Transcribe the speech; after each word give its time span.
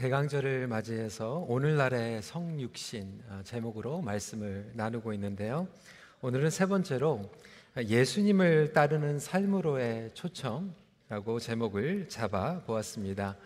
대강절을 0.00 0.66
맞이해서 0.66 1.44
오늘날의 1.46 2.22
성육신 2.22 3.22
아, 3.28 3.42
제목으로 3.44 4.00
말씀을 4.00 4.70
나누고 4.72 5.12
있는데요. 5.12 5.68
오늘은 6.22 6.48
세 6.48 6.64
번째로 6.64 7.30
예수님을 7.76 8.72
따르는 8.72 9.18
삶으로의 9.18 10.12
초청라고 10.14 11.38
제목을 11.38 12.08
잡아 12.08 12.60
보았습니다. 12.60 13.36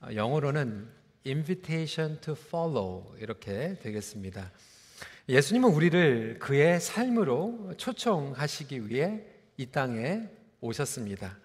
아, 0.00 0.14
영어로는 0.14 0.88
invitation 1.26 2.18
to 2.22 2.32
follow 2.32 3.14
이렇게 3.18 3.78
되겠습니다. 3.78 4.50
예수님은 5.28 5.68
우리를 5.68 6.38
그의 6.38 6.80
삶으로 6.80 7.74
초청하시기 7.76 8.88
위해 8.88 9.26
이 9.58 9.66
땅에 9.66 10.22
오셨습니다. 10.62 11.36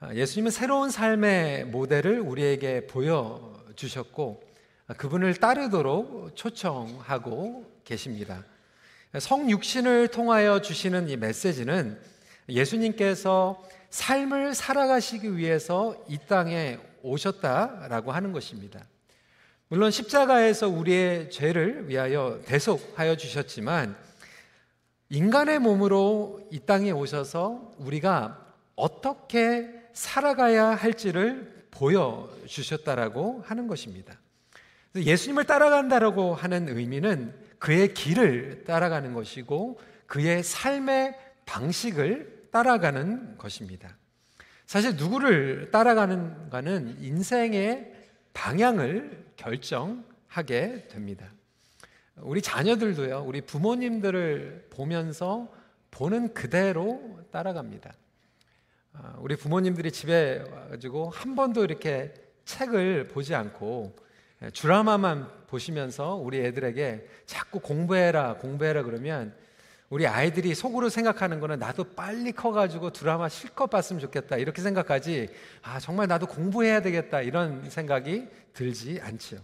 아, 0.00 0.14
예수님은 0.14 0.50
새로운 0.50 0.88
삶의 0.88 1.66
모델을 1.66 2.20
우리에게 2.20 2.86
보여 2.86 3.52
주셨고 3.76 4.42
그분을 4.96 5.34
따르도록 5.34 6.34
초청하고 6.34 7.70
계십니다. 7.84 8.44
성육신을 9.18 10.08
통하여 10.08 10.60
주시는 10.60 11.08
이 11.08 11.16
메시지는 11.16 12.00
예수님께서 12.48 13.62
삶을 13.90 14.54
살아가시기 14.54 15.36
위해서 15.36 15.94
이 16.08 16.18
땅에 16.26 16.78
오셨다라고 17.02 18.12
하는 18.12 18.32
것입니다. 18.32 18.80
물론 19.68 19.90
십자가에서 19.90 20.68
우리의 20.68 21.30
죄를 21.30 21.88
위하여 21.88 22.40
대속하여 22.46 23.16
주셨지만 23.16 23.96
인간의 25.08 25.58
몸으로 25.58 26.46
이 26.50 26.60
땅에 26.60 26.90
오셔서 26.90 27.72
우리가 27.78 28.54
어떻게 28.76 29.68
살아가야 29.92 30.68
할지를 30.70 31.61
보여주셨다라고 31.72 33.42
하는 33.44 33.66
것입니다. 33.66 34.18
예수님을 34.94 35.44
따라간다라고 35.44 36.34
하는 36.34 36.68
의미는 36.68 37.34
그의 37.58 37.94
길을 37.94 38.64
따라가는 38.64 39.14
것이고 39.14 39.80
그의 40.06 40.42
삶의 40.42 41.16
방식을 41.46 42.48
따라가는 42.52 43.38
것입니다. 43.38 43.96
사실 44.66 44.96
누구를 44.96 45.70
따라가는가는 45.70 47.02
인생의 47.02 47.92
방향을 48.32 49.32
결정하게 49.36 50.88
됩니다. 50.88 51.32
우리 52.16 52.42
자녀들도요, 52.42 53.24
우리 53.26 53.40
부모님들을 53.40 54.68
보면서 54.70 55.52
보는 55.90 56.34
그대로 56.34 57.18
따라갑니다. 57.30 57.92
아, 58.94 59.14
우리 59.18 59.36
부모님들이 59.36 59.90
집에 59.90 60.44
와가지고 60.50 61.10
한 61.10 61.34
번도 61.34 61.64
이렇게 61.64 62.12
책을 62.44 63.08
보지 63.08 63.34
않고 63.34 63.96
예, 64.42 64.50
드라마만 64.50 65.28
보시면서 65.46 66.16
우리 66.16 66.44
애들에게 66.44 67.06
자꾸 67.26 67.60
공부해라, 67.60 68.34
공부해라 68.34 68.82
그러면 68.82 69.34
우리 69.88 70.06
아이들이 70.06 70.54
속으로 70.54 70.88
생각하는 70.88 71.38
거는 71.38 71.58
나도 71.58 71.84
빨리 71.94 72.32
커가지고 72.32 72.92
드라마 72.92 73.28
실컷 73.28 73.66
봤으면 73.66 74.00
좋겠다 74.00 74.38
이렇게 74.38 74.62
생각하지 74.62 75.28
아 75.62 75.78
정말 75.80 76.08
나도 76.08 76.26
공부해야 76.26 76.80
되겠다 76.80 77.20
이런 77.20 77.68
생각이 77.68 78.26
들지 78.54 79.00
않죠. 79.02 79.38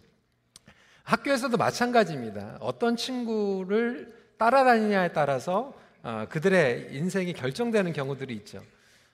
학교에서도 1.04 1.56
마찬가지입니다. 1.56 2.58
어떤 2.60 2.96
친구를 2.96 4.14
따라다니냐에 4.38 5.12
따라서 5.12 5.74
아, 6.02 6.26
그들의 6.26 6.88
인생이 6.92 7.32
결정되는 7.34 7.92
경우들이 7.92 8.34
있죠. 8.36 8.62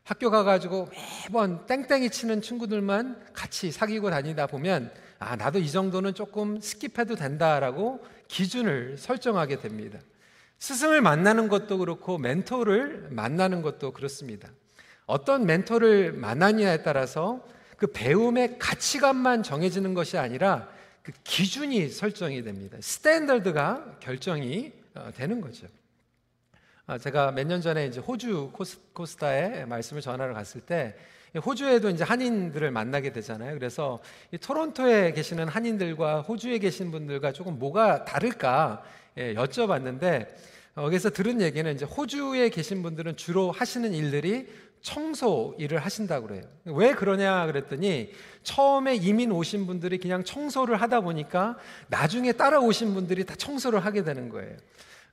학교 0.04 0.30
가가지고 0.30 0.90
매번 1.24 1.64
땡땡이 1.64 2.10
치는 2.10 2.42
친구들만 2.42 3.32
같이 3.32 3.70
사귀고 3.72 4.10
다니다 4.10 4.46
보면 4.46 4.92
아, 5.18 5.34
나도 5.36 5.58
이 5.58 5.70
정도는 5.70 6.12
조금 6.12 6.58
skip해도 6.58 7.16
된다라고 7.16 8.04
기준을 8.28 8.98
설정하게 8.98 9.60
됩니다. 9.60 9.98
스승을 10.58 11.00
만나는 11.00 11.48
것도 11.48 11.78
그렇고 11.78 12.18
멘토를 12.18 13.08
만나는 13.10 13.62
것도 13.62 13.92
그렇습니다. 13.92 14.50
어떤 15.06 15.46
멘토를 15.46 16.12
만나느냐에 16.12 16.82
따라서 16.82 17.46
그 17.78 17.86
배움의 17.86 18.58
가치관만 18.58 19.42
정해지는 19.42 19.94
것이 19.94 20.18
아니라 20.18 20.68
그 21.02 21.12
기준이 21.24 21.88
설정이 21.88 22.42
됩니다. 22.42 22.76
스탠더드가 22.80 23.96
결정이 24.00 24.72
어, 24.94 25.10
되는 25.14 25.40
거죠. 25.40 25.66
아, 26.86 26.98
제가 26.98 27.32
몇 27.32 27.46
년 27.46 27.60
전에 27.62 27.86
이제 27.86 28.00
호주 28.00 28.52
코스 28.92 29.16
타에 29.16 29.64
말씀을 29.64 30.02
전하러 30.02 30.34
갔을 30.34 30.60
때 30.60 30.94
호주에도 31.44 31.88
이제 31.90 32.04
한인들을 32.04 32.70
만나게 32.70 33.10
되잖아요. 33.12 33.54
그래서 33.54 34.00
이 34.32 34.38
토론토에 34.38 35.12
계시는 35.12 35.48
한인들과 35.48 36.20
호주에 36.20 36.58
계신 36.58 36.90
분들과 36.90 37.32
조금 37.32 37.58
뭐가 37.58 38.04
다를까 38.04 38.84
예, 39.16 39.34
여쭤봤는데 39.34 40.28
여기서 40.76 41.10
들은 41.10 41.40
얘기는 41.40 41.72
이제 41.74 41.84
호주에 41.84 42.50
계신 42.50 42.82
분들은 42.82 43.16
주로 43.16 43.50
하시는 43.50 43.92
일들이 43.94 44.46
청소 44.82 45.54
일을 45.58 45.78
하신다고 45.78 46.26
그래요. 46.26 46.42
왜 46.66 46.92
그러냐 46.92 47.46
그랬더니 47.46 48.12
처음에 48.42 48.96
이민 48.96 49.32
오신 49.32 49.66
분들이 49.66 49.98
그냥 49.98 50.22
청소를 50.22 50.76
하다 50.82 51.00
보니까 51.00 51.56
나중에 51.88 52.32
따라오신 52.32 52.92
분들이 52.92 53.24
다 53.24 53.34
청소를 53.34 53.84
하게 53.84 54.04
되는 54.04 54.28
거예요. 54.28 54.56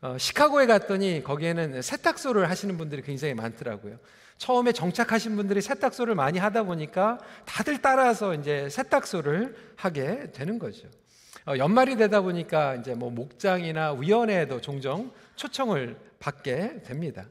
어, 0.04 0.18
시카고에 0.18 0.66
갔더니 0.66 1.22
거기에는 1.24 1.84
세탁소를 1.84 2.50
하시는 2.50 2.76
분들이 2.76 3.04
굉장히 3.04 3.36
많더라고요. 3.36 3.98
처음에 4.40 4.72
정착하신 4.72 5.36
분들이 5.36 5.62
세탁소를 5.62 6.16
많이 6.16 6.40
하다 6.40 6.64
보니까 6.64 7.20
다들 7.46 7.84
따라서 7.84 8.34
이제 8.34 8.68
세탁소를 8.70 9.56
하게 9.76 10.32
되는 10.32 10.58
거죠. 10.58 10.88
어, 11.46 11.56
연말이 11.58 11.98
되다 11.98 12.22
보니까 12.22 12.76
이제 12.76 12.96
뭐 12.96 13.12
목장이나 13.12 13.94
위원회에도 13.94 14.60
종종 14.60 15.12
초청을 15.36 15.96
받게 16.18 16.82
됩니다. 16.82 17.28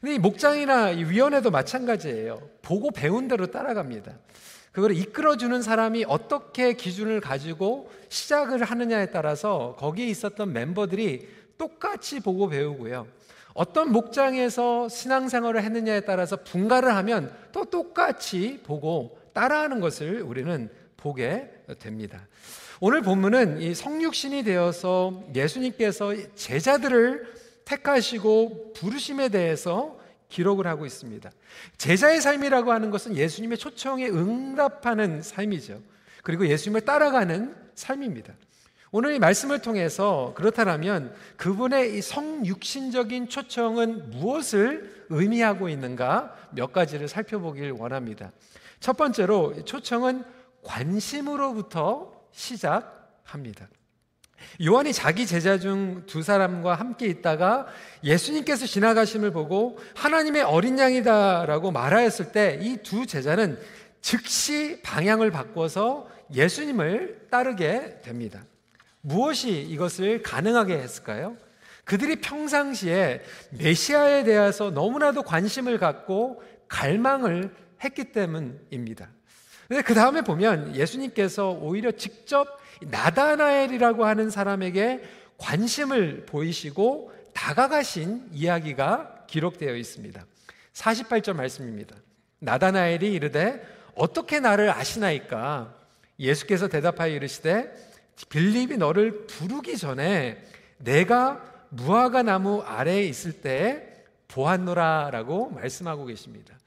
근데 0.00 0.14
이 0.14 0.18
목장이나 0.18 0.92
이 0.92 1.04
위원회도 1.04 1.50
마찬가지예요. 1.50 2.40
보고 2.62 2.90
배운 2.90 3.28
대로 3.28 3.48
따라갑니다. 3.48 4.14
그걸 4.72 4.96
이끌어주는 4.96 5.60
사람이 5.60 6.04
어떻게 6.08 6.72
기준을 6.72 7.20
가지고 7.20 7.90
시작을 8.08 8.62
하느냐에 8.62 9.10
따라서 9.10 9.76
거기에 9.78 10.06
있었던 10.06 10.52
멤버들이 10.52 11.28
똑같이 11.58 12.20
보고 12.20 12.48
배우고요. 12.48 13.06
어떤 13.54 13.90
목장에서 13.90 14.88
신앙생활을 14.88 15.62
했느냐에 15.62 16.00
따라서 16.00 16.36
분가를 16.36 16.94
하면 16.96 17.34
또 17.52 17.64
똑같이 17.64 18.60
보고 18.62 19.18
따라하는 19.32 19.80
것을 19.80 20.22
우리는 20.22 20.70
보게 20.96 21.50
됩니다. 21.80 22.26
오늘 22.80 23.02
본문은 23.02 23.60
이 23.60 23.74
성육신이 23.74 24.44
되어서 24.44 25.24
예수님께서 25.34 26.14
제자들을 26.36 27.26
택하시고 27.64 28.72
부르심에 28.74 29.28
대해서 29.28 29.98
기록을 30.28 30.66
하고 30.66 30.86
있습니다. 30.86 31.30
제자의 31.78 32.20
삶이라고 32.20 32.70
하는 32.70 32.90
것은 32.90 33.16
예수님의 33.16 33.58
초청에 33.58 34.06
응답하는 34.06 35.22
삶이죠. 35.22 35.80
그리고 36.22 36.46
예수님을 36.46 36.82
따라가는 36.82 37.54
삶입니다. 37.74 38.34
오늘 38.90 39.14
이 39.14 39.18
말씀을 39.18 39.60
통해서 39.60 40.32
그렇다면 40.34 41.14
그분의 41.36 41.98
이 41.98 42.02
성육신적인 42.02 43.28
초청은 43.28 44.10
무엇을 44.10 45.06
의미하고 45.10 45.68
있는가 45.68 46.34
몇 46.52 46.72
가지를 46.72 47.08
살펴보길 47.08 47.72
원합니다. 47.72 48.32
첫 48.80 48.96
번째로 48.96 49.64
초청은 49.64 50.24
관심으로부터 50.62 52.12
시작합니다. 52.32 53.68
요한이 54.62 54.92
자기 54.92 55.26
제자 55.26 55.58
중 55.58 56.04
두 56.06 56.22
사람과 56.22 56.74
함께 56.76 57.06
있다가 57.06 57.66
예수님께서 58.04 58.66
지나가심을 58.66 59.32
보고 59.32 59.78
하나님의 59.96 60.42
어린 60.42 60.78
양이다라고 60.78 61.72
말하였을 61.72 62.32
때 62.32 62.58
이 62.62 62.78
두 62.82 63.04
제자는 63.04 63.58
즉시 64.00 64.80
방향을 64.82 65.30
바꿔서 65.30 66.08
예수님을 66.32 67.26
따르게 67.30 68.00
됩니다. 68.02 68.44
무엇이 69.00 69.62
이것을 69.62 70.22
가능하게 70.22 70.74
했을까요? 70.78 71.36
그들이 71.84 72.20
평상시에 72.20 73.22
메시아에 73.52 74.24
대해서 74.24 74.70
너무나도 74.70 75.22
관심을 75.22 75.78
갖고 75.78 76.42
갈망을 76.68 77.54
했기 77.82 78.12
때문입니다. 78.12 79.08
근데 79.68 79.82
그 79.82 79.94
다음에 79.94 80.22
보면 80.22 80.76
예수님께서 80.76 81.50
오히려 81.50 81.92
직접 81.92 82.46
나다나엘이라고 82.82 84.04
하는 84.04 84.30
사람에게 84.30 85.02
관심을 85.38 86.26
보이시고 86.26 87.12
다가가신 87.32 88.28
이야기가 88.32 89.26
기록되어 89.26 89.76
있습니다. 89.76 90.24
48절 90.72 91.34
말씀입니다. 91.34 91.96
나다나엘이 92.40 93.12
이르되 93.12 93.62
어떻게 93.94 94.40
나를 94.40 94.70
아시나이까? 94.70 95.74
예수께서 96.18 96.68
대답하여 96.68 97.14
이르시되 97.14 97.72
빌립이 98.26 98.76
너를 98.76 99.26
부르기 99.26 99.76
전에 99.76 100.42
내가 100.78 101.42
무화과 101.70 102.22
나무 102.22 102.60
아래에 102.62 103.04
있을 103.04 103.40
때 103.40 104.04
보았노라라고 104.28 105.50
말씀하고 105.50 106.06
계십니다. 106.06 106.58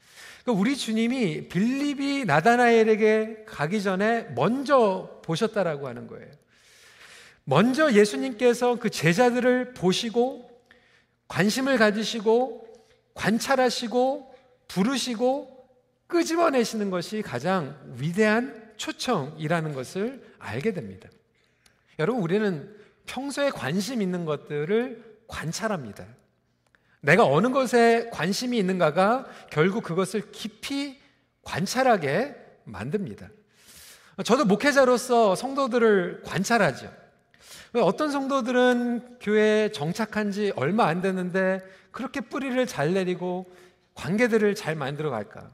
그러니까 0.42 0.60
우리 0.60 0.76
주님이 0.76 1.48
빌립이 1.48 2.24
나다나엘에게 2.24 3.44
가기 3.46 3.82
전에 3.82 4.24
먼저 4.34 5.20
보셨다라고 5.24 5.86
하는 5.86 6.06
거예요. 6.06 6.28
먼저 7.44 7.92
예수님께서 7.92 8.76
그 8.76 8.90
제자들을 8.90 9.74
보시고 9.74 10.50
관심을 11.28 11.78
가지시고 11.78 12.66
관찰하시고 13.14 14.34
부르시고 14.68 15.66
끄집어내시는 16.06 16.90
것이 16.90 17.22
가장 17.22 17.78
위대한 17.96 18.72
초청이라는 18.76 19.74
것을 19.74 20.22
알게 20.38 20.72
됩니다. 20.72 21.08
여러분, 22.02 22.22
우리는 22.22 22.68
평소에 23.06 23.50
관심 23.50 24.02
있는 24.02 24.24
것들을 24.24 25.20
관찰합니다. 25.28 26.04
내가 27.00 27.24
어느 27.24 27.50
것에 27.50 28.10
관심이 28.12 28.58
있는가가 28.58 29.26
결국 29.50 29.84
그것을 29.84 30.30
깊이 30.32 31.00
관찰하게 31.42 32.34
만듭니다. 32.64 33.28
저도 34.24 34.44
목회자로서 34.44 35.36
성도들을 35.36 36.22
관찰하죠. 36.24 36.92
어떤 37.74 38.10
성도들은 38.10 39.18
교회에 39.20 39.70
정착한 39.72 40.30
지 40.30 40.52
얼마 40.56 40.86
안 40.86 41.02
됐는데 41.02 41.60
그렇게 41.90 42.20
뿌리를 42.20 42.66
잘 42.66 42.94
내리고 42.94 43.50
관계들을 43.94 44.54
잘 44.56 44.74
만들어 44.74 45.10
갈까? 45.10 45.50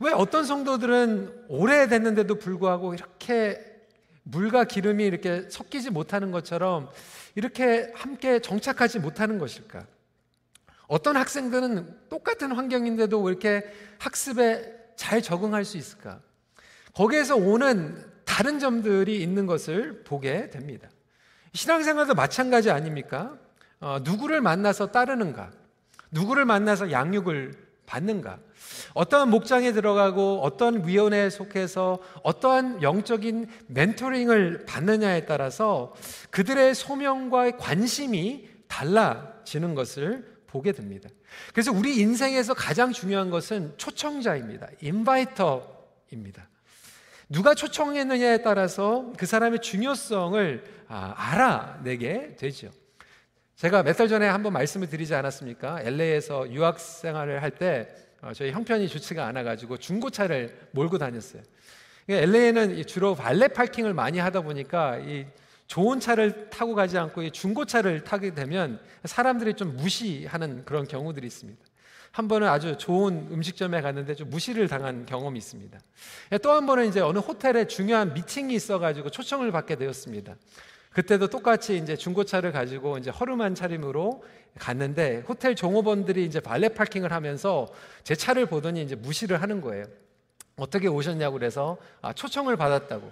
왜 0.00 0.12
어떤 0.12 0.44
성도들은 0.44 1.46
오래됐는데도 1.48 2.36
불구하고 2.36 2.94
이렇게 2.94 3.71
물과 4.24 4.64
기름이 4.64 5.04
이렇게 5.04 5.48
섞이지 5.50 5.90
못하는 5.90 6.30
것처럼 6.30 6.90
이렇게 7.34 7.92
함께 7.94 8.40
정착하지 8.40 9.00
못하는 9.00 9.38
것일까? 9.38 9.86
어떤 10.86 11.16
학생들은 11.16 12.08
똑같은 12.08 12.52
환경인데도 12.52 13.20
왜 13.22 13.30
이렇게 13.30 13.64
학습에 13.98 14.92
잘 14.96 15.22
적응할 15.22 15.64
수 15.64 15.76
있을까? 15.76 16.20
거기에서 16.94 17.36
오는 17.36 18.04
다른 18.24 18.58
점들이 18.58 19.22
있는 19.22 19.46
것을 19.46 20.04
보게 20.04 20.50
됩니다. 20.50 20.88
신앙생활도 21.54 22.14
마찬가지 22.14 22.70
아닙니까? 22.70 23.36
어, 23.80 23.98
누구를 24.02 24.40
만나서 24.40 24.92
따르는가? 24.92 25.50
누구를 26.10 26.44
만나서 26.44 26.92
양육을 26.92 27.52
받는가? 27.86 28.38
어떠한 28.94 29.30
목장에 29.30 29.72
들어가고 29.72 30.40
어떠한 30.42 30.86
위원회에 30.86 31.30
속해서 31.30 32.00
어떠한 32.22 32.82
영적인 32.82 33.48
멘토링을 33.68 34.64
받느냐에 34.66 35.26
따라서 35.26 35.94
그들의 36.30 36.74
소명과 36.74 37.56
관심이 37.56 38.48
달라지는 38.68 39.74
것을 39.74 40.32
보게 40.46 40.72
됩니다. 40.72 41.08
그래서 41.52 41.72
우리 41.72 41.98
인생에서 41.98 42.54
가장 42.54 42.92
중요한 42.92 43.30
것은 43.30 43.74
초청자입니다. 43.76 44.68
인바이터입니다. 44.80 46.48
누가 47.28 47.54
초청했느냐에 47.54 48.42
따라서 48.42 49.12
그 49.16 49.24
사람의 49.24 49.60
중요성을 49.60 50.64
아, 50.88 51.14
알아내게 51.16 52.36
되죠. 52.36 52.70
제가 53.56 53.82
몇 53.82 53.96
달 53.96 54.08
전에 54.08 54.26
한번 54.26 54.52
말씀을 54.54 54.88
드리지 54.88 55.14
않았습니까? 55.14 55.82
LA에서 55.82 56.50
유학 56.50 56.80
생활을 56.80 57.42
할때 57.42 57.88
어, 58.20 58.32
저희 58.34 58.50
형편이 58.52 58.88
좋지가 58.88 59.26
않아가지고 59.26 59.78
중고차를 59.78 60.68
몰고 60.72 60.98
다녔어요. 60.98 61.42
LA에는 62.08 62.84
주로 62.86 63.14
발레 63.14 63.48
파킹을 63.48 63.94
많이 63.94 64.18
하다 64.18 64.42
보니까 64.42 64.98
이 64.98 65.26
좋은 65.68 66.00
차를 66.00 66.50
타고 66.50 66.74
가지 66.74 66.98
않고 66.98 67.22
이 67.22 67.30
중고차를 67.30 68.04
타게 68.04 68.34
되면 68.34 68.80
사람들이 69.04 69.54
좀 69.54 69.76
무시하는 69.76 70.64
그런 70.64 70.86
경우들이 70.86 71.26
있습니다. 71.26 71.60
한 72.10 72.28
번은 72.28 72.46
아주 72.48 72.76
좋은 72.76 73.28
음식점에 73.30 73.80
갔는데 73.80 74.14
좀 74.14 74.28
무시를 74.28 74.68
당한 74.68 75.06
경험이 75.06 75.38
있습니다. 75.38 75.78
또 76.42 76.52
한 76.52 76.66
번은 76.66 76.88
이제 76.88 77.00
어느 77.00 77.18
호텔에 77.20 77.66
중요한 77.66 78.12
미팅이 78.12 78.54
있어가지고 78.54 79.10
초청을 79.10 79.50
받게 79.50 79.76
되었습니다. 79.76 80.34
그때도 80.92 81.28
똑같이 81.28 81.76
이제 81.76 81.96
중고차를 81.96 82.52
가지고 82.52 82.98
이제 82.98 83.10
허름한 83.10 83.54
차림으로 83.54 84.22
갔는데 84.58 85.24
호텔 85.26 85.54
종업원들이 85.54 86.24
이제 86.24 86.40
발레 86.40 86.70
파킹을 86.70 87.12
하면서 87.12 87.68
제 88.04 88.14
차를 88.14 88.46
보더니 88.46 88.82
이제 88.82 88.94
무시를 88.94 89.40
하는 89.40 89.60
거예요. 89.60 89.84
어떻게 90.56 90.88
오셨냐고 90.88 91.38
그래서 91.38 91.78
아, 92.02 92.12
초청을 92.12 92.56
받았다고. 92.56 93.10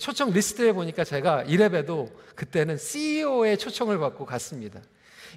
초청 0.00 0.30
리스트에 0.30 0.72
보니까 0.72 1.04
제가 1.04 1.44
이래봬도 1.44 2.10
그때는 2.34 2.76
CEO의 2.76 3.58
초청을 3.58 3.98
받고 3.98 4.26
갔습니다. 4.26 4.80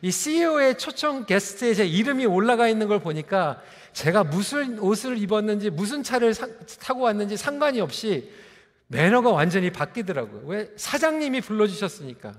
이 0.02 0.12
CEO의 0.12 0.78
초청 0.78 1.26
게스트에 1.26 1.74
제 1.74 1.86
이름이 1.86 2.26
올라가 2.26 2.68
있는 2.68 2.88
걸 2.88 3.00
보니까 3.00 3.62
제가 3.94 4.24
무슨 4.24 4.80
옷을 4.80 5.18
입었는지 5.18 5.70
무슨 5.70 6.04
차를 6.04 6.34
사, 6.34 6.48
타고 6.80 7.02
왔는지 7.02 7.38
상관이 7.38 7.82
없이 7.82 8.32
매너가 8.88 9.32
완전히 9.32 9.72
바뀌더라고요. 9.72 10.44
왜? 10.46 10.72
사장님이 10.76 11.42
불러주셨으니까. 11.42 12.34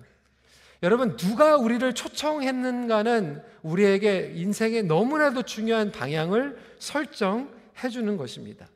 여러분, 0.83 1.17
누가 1.17 1.57
우리를 1.57 1.93
초청했는가는 1.95 3.43
우리에게 3.63 4.33
인생의 4.35 4.85
너무나도 4.85 5.43
중요한 5.43 5.91
방향을 5.91 6.57
설정해 6.79 7.89
주는 7.91 8.17
것입니다. 8.17 8.69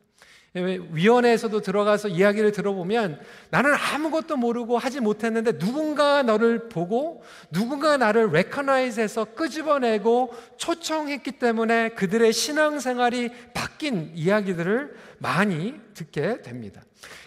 위원회에서도 0.55 1.61
들어가서 1.61 2.09
이야기를 2.09 2.53
들어보면 2.53 3.19
나는 3.49 3.73
아무것도 3.75 4.37
모르고 4.37 4.77
하지 4.77 5.01
못했는데 5.01 5.57
누군가 5.57 6.23
너를 6.23 6.69
보고 6.69 7.23
누군가 7.51 7.97
나를 7.97 8.31
레커나이즈해서 8.33 9.25
끄집어내고 9.35 10.35
초청했기 10.59 11.33
때문에 11.33 11.91
그들의 11.91 12.33
신앙생활이 12.35 13.31
바뀐 13.55 14.13
이야기들을 14.15 14.95
많이 15.19 15.81
듣게 15.95 16.43
됩니다. 16.43 16.83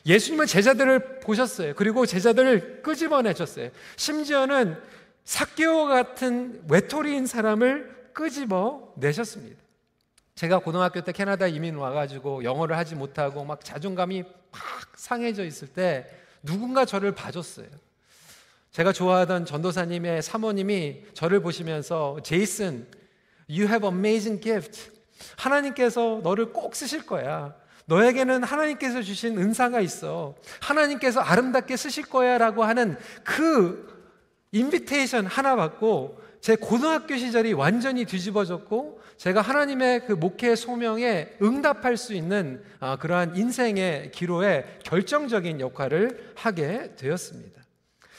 예수님은 0.05 0.45
제자들을 0.45 1.19
보셨어요. 1.21 1.73
그리고 1.75 2.05
제자들을 2.05 2.83
끄집어내셨어요. 2.83 3.71
심지어는 3.95 4.77
사개오 5.23 5.87
같은 5.87 6.61
외톨이인 6.69 7.25
사람을 7.25 8.11
끄집어 8.13 8.93
내셨습니다. 8.97 9.64
제가 10.35 10.59
고등학교 10.59 11.01
때 11.01 11.13
캐나다 11.13 11.47
이민 11.47 11.75
와가지고 11.75 12.43
영어를 12.43 12.75
하지 12.75 12.93
못하고 12.93 13.45
막 13.45 13.63
자존감이 13.63 14.23
막 14.23 14.61
상해져 14.95 15.45
있을 15.45 15.69
때 15.69 16.09
누군가 16.43 16.83
저를 16.83 17.15
봐줬어요. 17.15 17.67
제가 18.71 18.91
좋아하던 18.91 19.45
전도사님의 19.45 20.21
사모님이 20.21 21.03
저를 21.13 21.39
보시면서 21.39 22.17
제이슨, 22.21 22.85
you 23.49 23.65
have 23.69 23.87
amazing 23.87 24.43
gift. 24.43 24.91
하나님께서 25.37 26.19
너를 26.21 26.51
꼭 26.51 26.75
쓰실 26.75 27.05
거야. 27.05 27.55
너에게는 27.85 28.43
하나님께서 28.43 29.01
주신 29.01 29.37
은사가 29.37 29.79
있어. 29.79 30.35
하나님께서 30.59 31.21
아름답게 31.21 31.77
쓰실 31.77 32.09
거야 32.09 32.37
라고 32.37 32.65
하는 32.65 32.97
그 33.23 33.87
인비테이션 34.51 35.27
하나 35.27 35.55
받고 35.55 36.24
제 36.45 36.55
고등학교 36.55 37.17
시절이 37.17 37.53
완전히 37.53 38.05
뒤집어졌고 38.05 39.01
제가 39.17 39.41
하나님의 39.41 40.05
그 40.05 40.11
목회 40.13 40.55
소명에 40.55 41.31
응답할 41.41 41.97
수 41.97 42.13
있는 42.13 42.63
아, 42.79 42.97
그러한 42.97 43.35
인생의 43.35 44.11
기로에 44.11 44.77
결정적인 44.83 45.59
역할을 45.59 46.33
하게 46.35 46.93
되었습니다. 46.97 47.63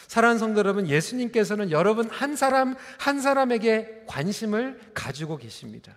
사랑하는 0.08 0.40
성도 0.40 0.58
여러분, 0.58 0.88
예수님께서는 0.88 1.70
여러분 1.70 2.10
한 2.10 2.34
사람 2.34 2.74
한 2.98 3.20
사람에게 3.20 4.02
관심을 4.08 4.80
가지고 4.92 5.36
계십니다. 5.36 5.96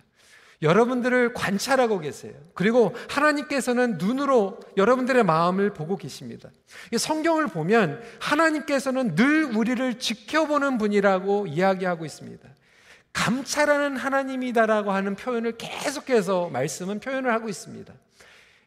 여러분들을 0.62 1.32
관찰하고 1.32 2.00
계세요. 2.00 2.34
그리고 2.54 2.94
하나님께서는 3.08 3.96
눈으로 3.98 4.60
여러분들의 4.76 5.24
마음을 5.24 5.72
보고 5.72 5.96
계십니다. 5.96 6.50
성경을 6.96 7.46
보면 7.46 8.02
하나님께서는 8.20 9.14
늘 9.14 9.44
우리를 9.44 9.98
지켜보는 9.98 10.76
분이라고 10.76 11.46
이야기하고 11.46 12.04
있습니다. 12.04 12.46
감찰하는 13.12 13.96
하나님이다라고 13.96 14.92
하는 14.92 15.16
표현을 15.16 15.56
계속해서 15.56 16.50
말씀은 16.50 17.00
표현을 17.00 17.32
하고 17.32 17.48
있습니다. 17.48 17.92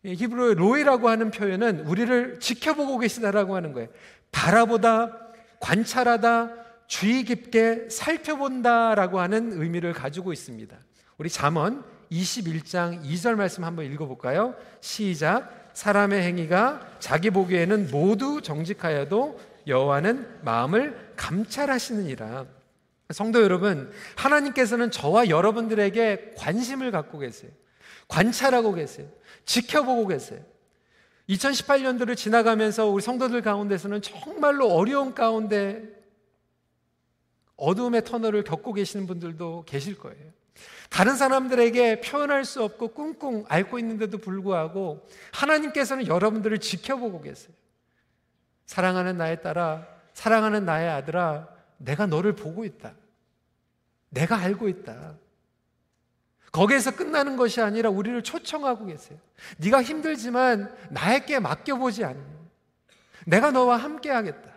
히브리어의 0.03 0.55
로이라고 0.55 1.07
하는 1.09 1.31
표현은 1.31 1.81
우리를 1.81 2.39
지켜보고 2.39 2.97
계시다라고 2.97 3.55
하는 3.55 3.71
거예요. 3.71 3.87
바라보다, 4.31 5.17
관찰하다, 5.61 6.51
주의 6.87 7.23
깊게 7.23 7.89
살펴본다라고 7.89 9.19
하는 9.19 9.61
의미를 9.61 9.93
가지고 9.93 10.33
있습니다. 10.33 10.75
우리 11.17 11.29
잠언 11.29 11.83
21장 12.11 13.03
2절 13.03 13.35
말씀 13.35 13.63
한번 13.63 13.85
읽어볼까요? 13.85 14.55
시작. 14.81 15.71
사람의 15.73 16.21
행위가 16.21 16.97
자기 16.99 17.29
보기에는 17.29 17.89
모두 17.89 18.41
정직하여도 18.41 19.39
여호와는 19.67 20.41
마음을 20.43 21.13
감찰하시느니라. 21.15 22.45
성도 23.11 23.41
여러분, 23.41 23.91
하나님께서는 24.15 24.91
저와 24.91 25.29
여러분들에게 25.29 26.33
관심을 26.37 26.91
갖고 26.91 27.19
계세요. 27.19 27.51
관찰하고 28.07 28.73
계세요. 28.73 29.07
지켜보고 29.45 30.07
계세요. 30.07 30.39
2018년도를 31.29 32.17
지나가면서 32.17 32.87
우리 32.87 33.01
성도들 33.01 33.41
가운데서는 33.41 34.01
정말로 34.01 34.67
어려운 34.71 35.13
가운데 35.13 35.83
어둠의 37.55 38.03
터널을 38.03 38.43
겪고 38.43 38.73
계시는 38.73 39.07
분들도 39.07 39.63
계실 39.65 39.97
거예요. 39.97 40.31
다른 40.89 41.15
사람들에게 41.15 42.01
표현할 42.01 42.45
수 42.45 42.63
없고 42.63 42.89
꿍꿍 42.89 43.45
앓고 43.47 43.79
있는데도 43.79 44.17
불구하고 44.19 45.07
하나님께서는 45.31 46.07
여러분들을 46.07 46.59
지켜보고 46.59 47.21
계세요. 47.21 47.53
사랑하는 48.65 49.17
나의 49.17 49.41
딸아, 49.41 49.87
사랑하는 50.13 50.65
나의 50.65 50.89
아들아, 50.89 51.47
내가 51.77 52.05
너를 52.05 52.33
보고 52.35 52.63
있다. 52.63 52.93
내가 54.09 54.37
알고 54.37 54.69
있다. 54.69 55.15
거기에서 56.51 56.95
끝나는 56.95 57.35
것이 57.35 57.61
아니라 57.61 57.89
우리를 57.89 58.21
초청하고 58.21 58.85
계세요. 58.85 59.17
네가 59.57 59.81
힘들지만 59.81 60.73
나에게 60.91 61.39
맡겨보지 61.39 62.05
않으면 62.05 62.49
내가 63.25 63.49
너와 63.49 63.77
함께 63.77 64.11
하겠다. 64.11 64.53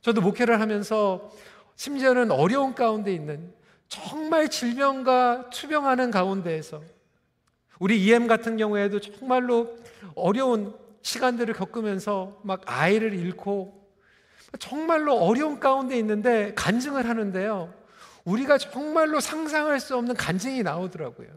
저도 0.00 0.22
목회를 0.22 0.60
하면서 0.60 1.30
심지어는 1.76 2.30
어려운 2.30 2.74
가운데 2.74 3.12
있는 3.12 3.52
정말 3.88 4.48
질병과 4.48 5.50
투병하는 5.50 6.10
가운데에서 6.10 6.82
우리 7.78 8.04
EM 8.04 8.26
같은 8.26 8.56
경우에도 8.56 9.00
정말로 9.00 9.76
어려운 10.14 10.74
시간들을 11.02 11.54
겪으면서 11.54 12.40
막 12.42 12.62
아이를 12.64 13.14
잃고 13.14 13.84
정말로 14.58 15.16
어려운 15.18 15.60
가운데 15.60 15.98
있는데 15.98 16.54
간증을 16.54 17.08
하는데요. 17.08 17.74
우리가 18.24 18.58
정말로 18.58 19.20
상상할 19.20 19.80
수 19.80 19.96
없는 19.96 20.14
간증이 20.14 20.62
나오더라고요. 20.62 21.28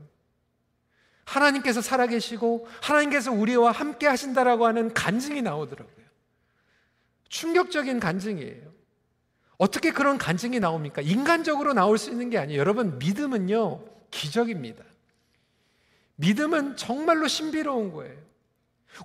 하나님께서 1.25 1.81
살아계시고 1.81 2.67
하나님께서 2.81 3.31
우리와 3.31 3.71
함께 3.71 4.07
하신다라고 4.07 4.65
하는 4.65 4.93
간증이 4.93 5.41
나오더라고요. 5.41 6.05
충격적인 7.27 7.99
간증이에요. 7.99 8.76
어떻게 9.57 9.91
그런 9.91 10.17
간증이 10.17 10.59
나옵니까? 10.59 11.01
인간적으로 11.01 11.73
나올 11.73 11.97
수 11.97 12.11
있는 12.11 12.29
게 12.29 12.37
아니에요. 12.37 12.59
여러분, 12.59 12.99
믿음은요, 12.99 13.81
기적입니다. 14.11 14.83
믿음은 16.15 16.77
정말로 16.77 17.27
신비로운 17.27 17.91
거예요. 17.93 18.27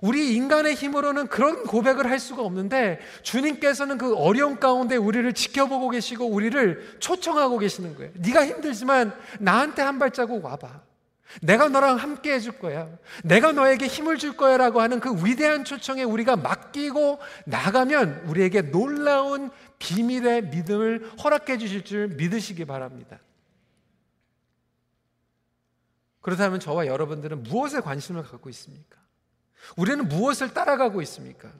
우리 0.01 0.35
인간의 0.35 0.73
힘으로는 0.73 1.27
그런 1.27 1.63
고백을 1.63 2.09
할 2.09 2.19
수가 2.19 2.41
없는데 2.41 2.99
주님께서는 3.21 3.97
그 3.99 4.15
어려운 4.15 4.59
가운데 4.59 4.95
우리를 4.95 5.31
지켜보고 5.33 5.89
계시고 5.89 6.25
우리를 6.25 6.97
초청하고 6.99 7.59
계시는 7.59 7.95
거예요. 7.95 8.11
네가 8.15 8.45
힘들지만 8.47 9.13
나한테 9.39 9.83
한 9.83 9.99
발자국 9.99 10.43
와봐. 10.43 10.81
내가 11.41 11.69
너랑 11.69 11.97
함께 11.97 12.33
해줄 12.33 12.59
거야. 12.59 12.89
내가 13.23 13.51
너에게 13.51 13.87
힘을 13.87 14.17
줄 14.17 14.37
거야 14.37 14.57
라고 14.57 14.81
하는 14.81 14.99
그 14.99 15.25
위대한 15.25 15.63
초청에 15.65 16.03
우리가 16.03 16.35
맡기고 16.35 17.19
나가면 17.45 18.23
우리에게 18.27 18.61
놀라운 18.61 19.51
비밀의 19.79 20.49
믿음을 20.49 21.11
허락해 21.23 21.57
주실 21.57 21.83
줄 21.83 22.09
믿으시기 22.09 22.65
바랍니다. 22.65 23.19
그렇다면 26.21 26.59
저와 26.59 26.87
여러분들은 26.87 27.43
무엇에 27.43 27.81
관심을 27.81 28.23
갖고 28.23 28.49
있습니까? 28.49 28.97
우리는 29.75 30.07
무엇을 30.07 30.53
따라가고 30.53 31.01
있습니까? 31.01 31.51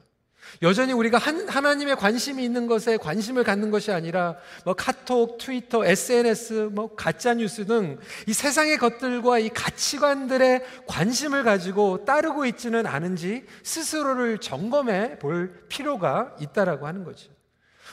여전히 0.62 0.92
우리가 0.92 1.18
한, 1.18 1.48
하나님의 1.48 1.96
관심이 1.96 2.44
있는 2.44 2.66
것에 2.66 2.96
관심을 2.96 3.44
갖는 3.44 3.70
것이 3.70 3.92
아니라 3.92 4.36
뭐 4.64 4.74
카톡, 4.74 5.38
트위터, 5.38 5.84
SNS, 5.84 6.70
뭐 6.72 6.94
가짜 6.94 7.34
뉴스 7.34 7.66
등 7.66 7.98
이 8.26 8.32
세상의 8.32 8.78
것들과 8.78 9.38
이 9.38 9.48
가치관들의 9.48 10.64
관심을 10.86 11.42
가지고 11.44 12.04
따르고 12.04 12.46
있지는 12.46 12.86
않은지 12.86 13.44
스스로를 13.62 14.38
점검해 14.38 15.18
볼 15.18 15.64
필요가 15.68 16.34
있다라고 16.40 16.86
하는 16.86 17.04
거죠. 17.04 17.32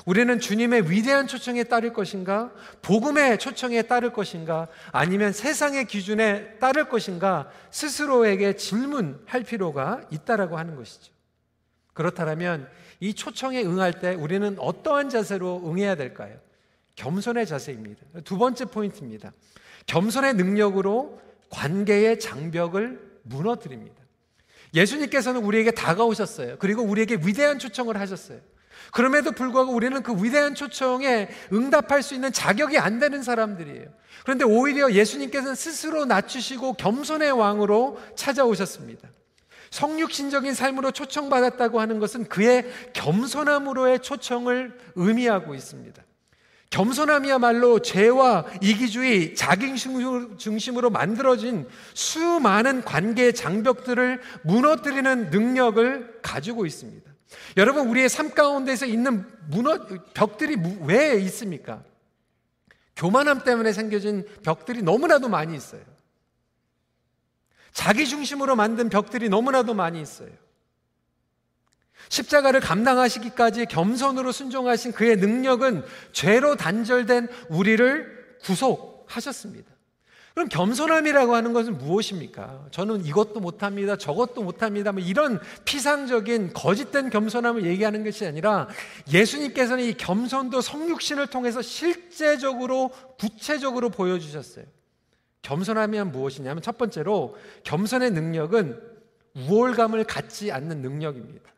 우리는 0.05 0.39
주님의 0.39 0.89
위대한 0.89 1.27
초청에 1.27 1.65
따를 1.65 1.93
것인가? 1.93 2.51
복음의 2.81 3.37
초청에 3.37 3.83
따를 3.83 4.11
것인가? 4.13 4.67
아니면 4.91 5.31
세상의 5.31 5.85
기준에 5.85 6.57
따를 6.59 6.89
것인가? 6.89 7.49
스스로에게 7.69 8.55
질문할 8.55 9.43
필요가 9.43 10.01
있다라고 10.09 10.57
하는 10.57 10.75
것이죠. 10.75 11.11
그렇다면 11.93 12.67
이 12.99 13.13
초청에 13.13 13.63
응할 13.63 13.99
때 13.99 14.13
우리는 14.13 14.55
어떠한 14.59 15.09
자세로 15.09 15.63
응해야 15.65 15.95
될까요? 15.95 16.37
겸손의 16.95 17.45
자세입니다. 17.45 18.01
두 18.23 18.37
번째 18.37 18.65
포인트입니다. 18.65 19.33
겸손의 19.87 20.35
능력으로 20.35 21.19
관계의 21.49 22.19
장벽을 22.19 23.19
무너뜨립니다. 23.23 24.01
예수님께서는 24.73 25.43
우리에게 25.43 25.71
다가오셨어요. 25.71 26.57
그리고 26.59 26.83
우리에게 26.83 27.15
위대한 27.15 27.59
초청을 27.59 27.99
하셨어요. 27.99 28.39
그럼에도 28.91 29.31
불구하고 29.31 29.73
우리는 29.73 30.01
그 30.01 30.23
위대한 30.23 30.55
초청에 30.55 31.29
응답할 31.51 32.03
수 32.03 32.13
있는 32.13 32.31
자격이 32.31 32.77
안 32.77 32.99
되는 32.99 33.21
사람들이에요. 33.21 33.87
그런데 34.23 34.45
오히려 34.45 34.91
예수님께서는 34.91 35.55
스스로 35.55 36.05
낮추시고 36.05 36.73
겸손의 36.73 37.31
왕으로 37.31 37.99
찾아오셨습니다. 38.15 39.09
성육신적인 39.71 40.53
삶으로 40.53 40.91
초청받았다고 40.91 41.79
하는 41.79 41.99
것은 41.99 42.25
그의 42.25 42.65
겸손함으로의 42.93 44.01
초청을 44.01 44.77
의미하고 44.95 45.55
있습니다. 45.55 46.03
겸손함이야말로 46.69 47.79
죄와 47.79 48.45
이기주의, 48.61 49.35
자기 49.35 49.75
중심으로 49.75 50.89
만들어진 50.89 51.67
수많은 51.93 52.83
관계의 52.83 53.33
장벽들을 53.33 54.21
무너뜨리는 54.43 55.31
능력을 55.31 56.19
가지고 56.21 56.65
있습니다. 56.65 57.11
여러분, 57.57 57.89
우리의 57.89 58.07
삶 58.07 58.31
가운데서 58.31 58.85
있는 58.85 59.25
무너, 59.49 59.85
벽들이 60.13 60.57
왜 60.83 61.15
있습니까? 61.21 61.83
교만함 62.95 63.43
때문에 63.43 63.73
생겨진 63.73 64.25
벽들이 64.43 64.81
너무나도 64.81 65.27
많이 65.27 65.55
있어요. 65.55 65.81
자기 67.73 68.07
중심으로 68.07 68.55
만든 68.55 68.89
벽들이 68.89 69.29
너무나도 69.29 69.73
많이 69.73 70.01
있어요. 70.01 70.29
십자가를 72.09 72.59
감당하시기까지 72.59 73.67
겸손으로 73.67 74.31
순종하신 74.31 74.91
그의 74.91 75.17
능력은 75.17 75.83
죄로 76.11 76.55
단절된 76.55 77.27
우리를 77.49 78.37
구속하셨습니다. 78.41 79.71
그럼 80.33 80.47
겸손함이라고 80.47 81.35
하는 81.35 81.51
것은 81.51 81.77
무엇입니까? 81.77 82.67
저는 82.71 83.05
이것도 83.05 83.41
못합니다. 83.41 83.97
저것도 83.97 84.43
못합니다. 84.43 84.93
뭐 84.93 85.01
이런 85.01 85.41
피상적인 85.65 86.53
거짓된 86.53 87.09
겸손함을 87.09 87.65
얘기하는 87.65 88.05
것이 88.05 88.25
아니라 88.25 88.69
예수님께서는 89.11 89.83
이 89.83 89.93
겸손도 89.93 90.61
성육신을 90.61 91.27
통해서 91.27 91.61
실제적으로 91.61 92.91
구체적으로 93.19 93.89
보여주셨어요. 93.89 94.65
겸손하면 95.41 96.11
무엇이냐면 96.11 96.61
첫 96.61 96.77
번째로 96.77 97.35
겸손의 97.63 98.11
능력은 98.11 98.79
우월감을 99.35 100.03
갖지 100.03 100.51
않는 100.51 100.81
능력입니다. 100.81 101.49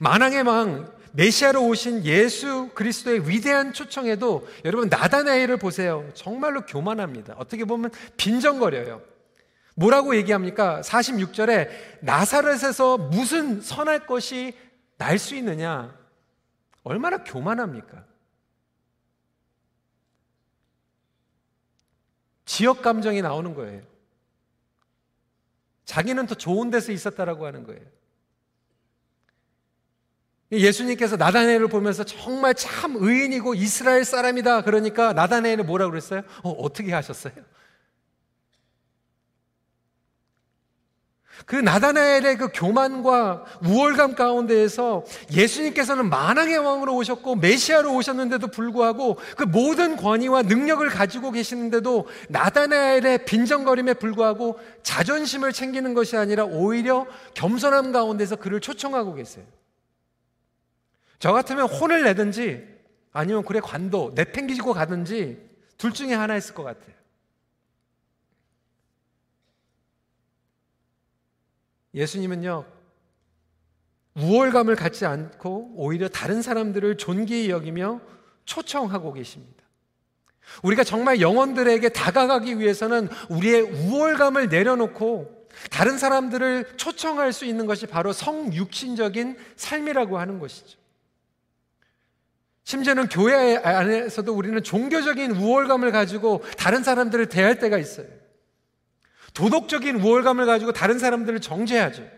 만왕의 0.00 0.42
왕 0.42 0.92
메시아로 1.12 1.66
오신 1.68 2.04
예수 2.04 2.70
그리스도의 2.74 3.28
위대한 3.28 3.72
초청에도 3.72 4.46
여러분 4.64 4.88
나다나엘을 4.88 5.58
보세요. 5.58 6.08
정말로 6.14 6.62
교만합니다. 6.66 7.34
어떻게 7.38 7.64
보면 7.64 7.90
빈정거려요. 8.16 9.00
뭐라고 9.76 10.16
얘기합니까? 10.16 10.80
46절에 10.82 11.68
나사렛에서 12.00 12.98
무슨 12.98 13.60
선할 13.60 14.06
것이 14.06 14.56
날 14.96 15.18
수 15.18 15.34
있느냐? 15.36 15.96
얼마나 16.82 17.18
교만합니까? 17.24 18.04
지역 22.44 22.82
감정이 22.82 23.22
나오는 23.22 23.54
거예요. 23.54 23.82
자기는 25.84 26.26
더 26.26 26.34
좋은 26.34 26.70
데서 26.70 26.92
있었다라고 26.92 27.46
하는 27.46 27.64
거예요. 27.64 27.82
예수님께서 30.52 31.16
나다네를 31.16 31.68
보면서 31.68 32.04
정말 32.04 32.54
참 32.54 32.96
의인이고 32.96 33.54
이스라엘 33.54 34.04
사람이다. 34.04 34.62
그러니까 34.62 35.12
나다네를 35.12 35.64
뭐라고 35.64 35.90
그랬어요? 35.90 36.22
어, 36.42 36.50
어떻게 36.50 36.92
하셨어요? 36.92 37.34
그 41.46 41.56
나다나엘의 41.56 42.38
그 42.38 42.48
교만과 42.54 43.44
우월감 43.64 44.14
가운데에서 44.14 45.04
예수님께서는 45.30 46.08
만왕의 46.08 46.58
왕으로 46.58 46.96
오셨고 46.96 47.36
메시아로 47.36 47.94
오셨는데도 47.94 48.46
불구하고 48.48 49.18
그 49.36 49.44
모든 49.44 49.96
권위와 49.96 50.42
능력을 50.42 50.88
가지고 50.88 51.32
계시는데도 51.32 52.06
나다나엘의 52.30 53.26
빈정거림에 53.26 53.94
불구하고 53.94 54.58
자존심을 54.82 55.52
챙기는 55.52 55.92
것이 55.92 56.16
아니라 56.16 56.44
오히려 56.44 57.06
겸손함 57.34 57.92
가운데서 57.92 58.36
그를 58.36 58.60
초청하고 58.60 59.14
계세요. 59.14 59.44
저 61.18 61.32
같으면 61.32 61.68
혼을 61.68 62.04
내든지 62.04 62.66
아니면 63.12 63.44
그래 63.44 63.60
관도 63.60 64.12
내팽기고 64.14 64.72
가든지 64.72 65.38
둘 65.76 65.92
중에 65.92 66.14
하나 66.14 66.36
있을 66.36 66.54
것 66.54 66.62
같아요. 66.64 66.94
예수님은요, 71.94 72.64
우월감을 74.16 74.76
갖지 74.76 75.06
않고 75.06 75.74
오히려 75.76 76.08
다른 76.08 76.42
사람들을 76.42 76.96
존귀히 76.96 77.50
여기며 77.50 78.00
초청하고 78.44 79.12
계십니다. 79.12 79.64
우리가 80.62 80.84
정말 80.84 81.20
영혼들에게 81.20 81.88
다가가기 81.88 82.58
위해서는 82.58 83.08
우리의 83.28 83.62
우월감을 83.62 84.48
내려놓고 84.48 85.48
다른 85.70 85.98
사람들을 85.98 86.76
초청할 86.76 87.32
수 87.32 87.44
있는 87.44 87.66
것이 87.66 87.86
바로 87.86 88.12
성육신적인 88.12 89.36
삶이라고 89.56 90.18
하는 90.18 90.38
것이죠. 90.38 90.78
심지어는 92.64 93.08
교회 93.08 93.56
안에서도 93.56 94.32
우리는 94.32 94.62
종교적인 94.62 95.32
우월감을 95.32 95.92
가지고 95.92 96.42
다른 96.56 96.82
사람들을 96.82 97.26
대할 97.28 97.58
때가 97.58 97.78
있어요. 97.78 98.06
도덕적인 99.34 99.96
우월감을 99.96 100.46
가지고 100.46 100.72
다른 100.72 100.98
사람들을 100.98 101.40
정죄하죠. 101.40 102.08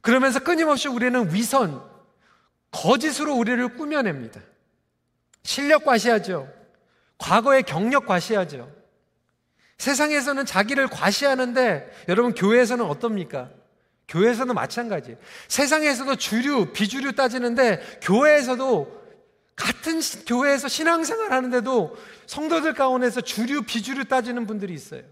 그러면서 0.00 0.38
끊임없이 0.38 0.88
우리는 0.88 1.34
위선, 1.34 1.82
거짓으로 2.70 3.34
우리를 3.34 3.76
꾸며냅니다. 3.76 4.40
실력 5.42 5.84
과시하죠. 5.84 6.48
과거의 7.18 7.64
경력 7.64 8.06
과시하죠. 8.06 8.72
세상에서는 9.78 10.46
자기를 10.46 10.88
과시하는데 10.88 12.04
여러분 12.08 12.34
교회에서는 12.34 12.84
어떻습니까? 12.84 13.50
교회에서는 14.08 14.54
마찬가지. 14.54 15.16
세상에서도 15.48 16.16
주류, 16.16 16.72
비주류 16.72 17.12
따지는데 17.12 17.98
교회에서도 18.02 18.98
같은 19.56 20.00
교회에서 20.26 20.68
신앙생활 20.68 21.32
하는데도 21.32 21.96
성도들 22.26 22.74
가운데서 22.74 23.20
주류, 23.20 23.62
비주류 23.62 24.04
따지는 24.04 24.46
분들이 24.46 24.72
있어요. 24.72 25.02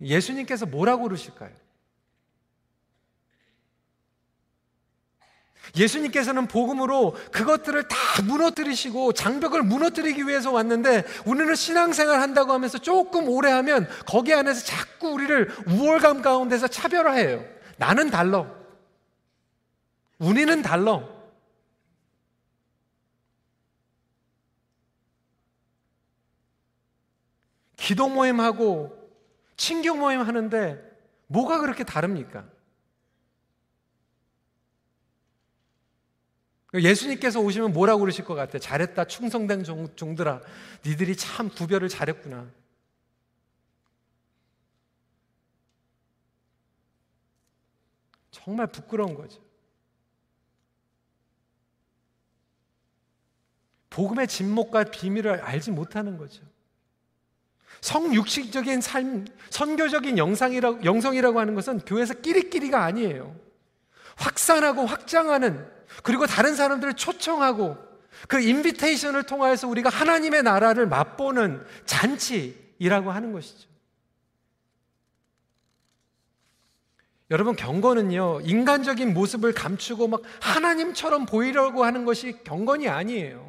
예수님께서 0.00 0.66
뭐라고 0.66 1.04
그러실까요? 1.04 1.50
예수님께서는 5.76 6.46
복음으로 6.46 7.14
그것들을 7.30 7.88
다 7.88 7.96
무너뜨리시고 8.24 9.12
장벽을 9.12 9.62
무너뜨리기 9.62 10.26
위해서 10.26 10.50
왔는데 10.50 11.04
우리는 11.26 11.54
신앙생활 11.54 12.20
한다고 12.20 12.52
하면서 12.52 12.78
조금 12.78 13.28
오래 13.28 13.50
하면 13.50 13.88
거기 14.06 14.32
안에서 14.32 14.64
자꾸 14.64 15.08
우리를 15.08 15.50
우월감 15.66 16.22
가운데서 16.22 16.68
차별화해요. 16.68 17.44
나는 17.76 18.10
달러. 18.10 18.46
우리는 20.18 20.62
달러. 20.62 21.18
기도 27.76 28.08
모임하고 28.08 28.97
친교 29.58 29.94
모임 29.94 30.20
하는데 30.20 30.82
뭐가 31.26 31.60
그렇게 31.60 31.84
다릅니까? 31.84 32.48
예수님께서 36.72 37.40
오시면 37.40 37.72
뭐라고 37.72 38.00
그러실 38.00 38.24
것 38.24 38.34
같아? 38.34 38.58
잘했다, 38.58 39.06
충성된 39.06 39.64
종, 39.64 40.14
들아 40.14 40.40
니들이 40.86 41.16
참 41.16 41.50
구별을 41.50 41.88
잘했구나. 41.88 42.50
정말 48.30 48.66
부끄러운 48.68 49.14
거죠. 49.14 49.42
복음의 53.90 54.28
진목과 54.28 54.84
비밀을 54.84 55.40
알지 55.40 55.72
못하는 55.72 56.16
거죠. 56.16 56.44
성육식적인 57.80 58.80
삶, 58.80 59.26
선교적인 59.50 60.18
영상이라고, 60.18 60.84
영성이라고 60.84 61.40
하는 61.40 61.54
것은 61.54 61.80
교회에서 61.80 62.14
끼리끼리가 62.14 62.84
아니에요. 62.84 63.34
확산하고 64.16 64.84
확장하는 64.84 65.66
그리고 66.02 66.26
다른 66.26 66.54
사람들을 66.54 66.94
초청하고 66.94 67.76
그 68.26 68.40
인비테이션을 68.40 69.24
통하여서 69.24 69.68
우리가 69.68 69.90
하나님의 69.90 70.42
나라를 70.42 70.86
맛보는 70.86 71.64
잔치이라고 71.86 73.12
하는 73.12 73.32
것이죠. 73.32 73.68
여러분 77.30 77.56
경건은요 77.56 78.40
인간적인 78.42 79.12
모습을 79.12 79.52
감추고 79.52 80.08
막 80.08 80.22
하나님처럼 80.40 81.26
보이려고 81.26 81.84
하는 81.84 82.04
것이 82.04 82.38
경건이 82.42 82.88
아니에요. 82.88 83.47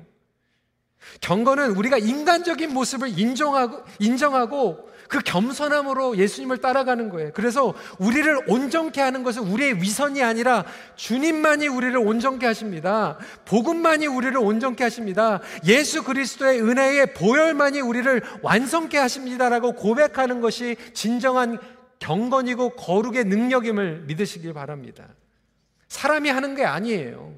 경건은 1.21 1.71
우리가 1.71 1.97
인간적인 1.97 2.73
모습을 2.73 3.17
인정하고 3.17 3.83
인정하고 3.99 4.89
그 5.09 5.19
겸손함으로 5.19 6.17
예수님을 6.17 6.59
따라가는 6.59 7.09
거예요. 7.09 7.31
그래서 7.33 7.73
우리를 7.97 8.41
온전케 8.47 9.01
하는 9.01 9.23
것은 9.23 9.41
우리의 9.41 9.81
위선이 9.81 10.21
아니라 10.21 10.65
주님만이 10.97 11.67
우리를 11.67 11.97
온전케 11.97 12.45
하십니다. 12.45 13.17
복음만이 13.45 14.05
우리를 14.05 14.37
온전케 14.37 14.83
하십니다. 14.83 15.41
예수 15.65 16.03
그리스도의 16.03 16.61
은혜의 16.61 17.15
보혈만이 17.15 17.81
우리를 17.81 18.21
완성케 18.43 18.99
하십니다라고 18.99 19.73
고백하는 19.73 20.41
것이 20.41 20.75
진정한 20.93 21.57
경건이고 21.97 22.75
거룩의 22.75 23.25
능력임을 23.25 24.03
믿으시길 24.05 24.53
바랍니다. 24.53 25.07
사람이 25.87 26.29
하는 26.29 26.53
게 26.53 26.65
아니에요. 26.65 27.33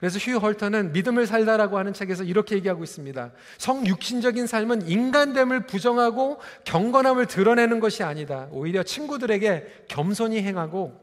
그래서 0.00 0.18
휴 0.18 0.38
헐터는 0.38 0.92
믿음을 0.92 1.26
살다라고 1.26 1.76
하는 1.78 1.92
책에서 1.92 2.24
이렇게 2.24 2.56
얘기하고 2.56 2.82
있습니다. 2.82 3.32
성육신적인 3.58 4.46
삶은 4.46 4.88
인간됨을 4.88 5.66
부정하고 5.66 6.40
경건함을 6.64 7.26
드러내는 7.26 7.80
것이 7.80 8.02
아니다. 8.02 8.48
오히려 8.50 8.82
친구들에게 8.82 9.84
겸손히 9.88 10.42
행하고 10.42 10.98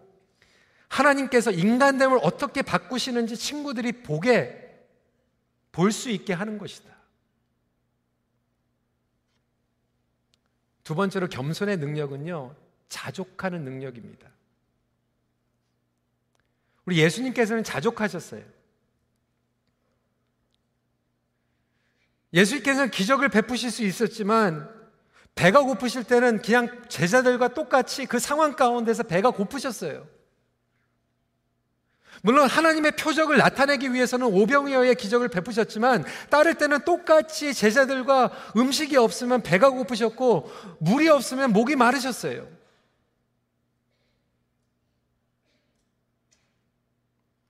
하나님께서 0.87 1.51
인간됨을 1.51 2.17
어떻게 2.23 2.63
바꾸시는지 2.63 3.37
친구들이 3.37 4.03
보게 4.03 4.63
볼 5.71 5.91
수 5.91 6.09
있게 6.09 6.33
하는 6.33 6.57
것이다. 6.57 6.89
두 10.83 10.95
번째로 10.95 11.27
겸손의 11.27 11.77
능력은요, 11.77 12.55
자족하는 12.89 13.63
능력입니다. 13.63 14.27
우리 16.85 16.97
예수님께서는 16.97 17.63
자족하셨어요. 17.63 18.56
예수님께서는 22.37 22.91
기적을 22.91 23.29
베푸실 23.29 23.71
수 23.71 23.83
있었지만 23.83 24.69
배가 25.33 25.61
고프실 25.61 26.03
때는 26.03 26.41
그냥 26.41 26.83
제자들과 26.87 27.49
똑같이 27.49 28.05
그 28.05 28.19
상황 28.19 28.55
가운데서 28.55 29.03
배가 29.03 29.31
고프셨어요. 29.31 30.07
물론 32.23 32.47
하나님의 32.47 32.93
표적을 32.93 33.37
나타내기 33.37 33.93
위해서는 33.93 34.27
오병이어의 34.27 34.95
기적을 34.95 35.29
베푸셨지만 35.29 36.03
따를 36.29 36.55
때는 36.55 36.81
똑같이 36.81 37.53
제자들과 37.53 38.31
음식이 38.55 38.97
없으면 38.97 39.41
배가 39.43 39.69
고프셨고 39.69 40.51
물이 40.79 41.09
없으면 41.09 41.53
목이 41.53 41.75
마르셨어요. 41.75 42.47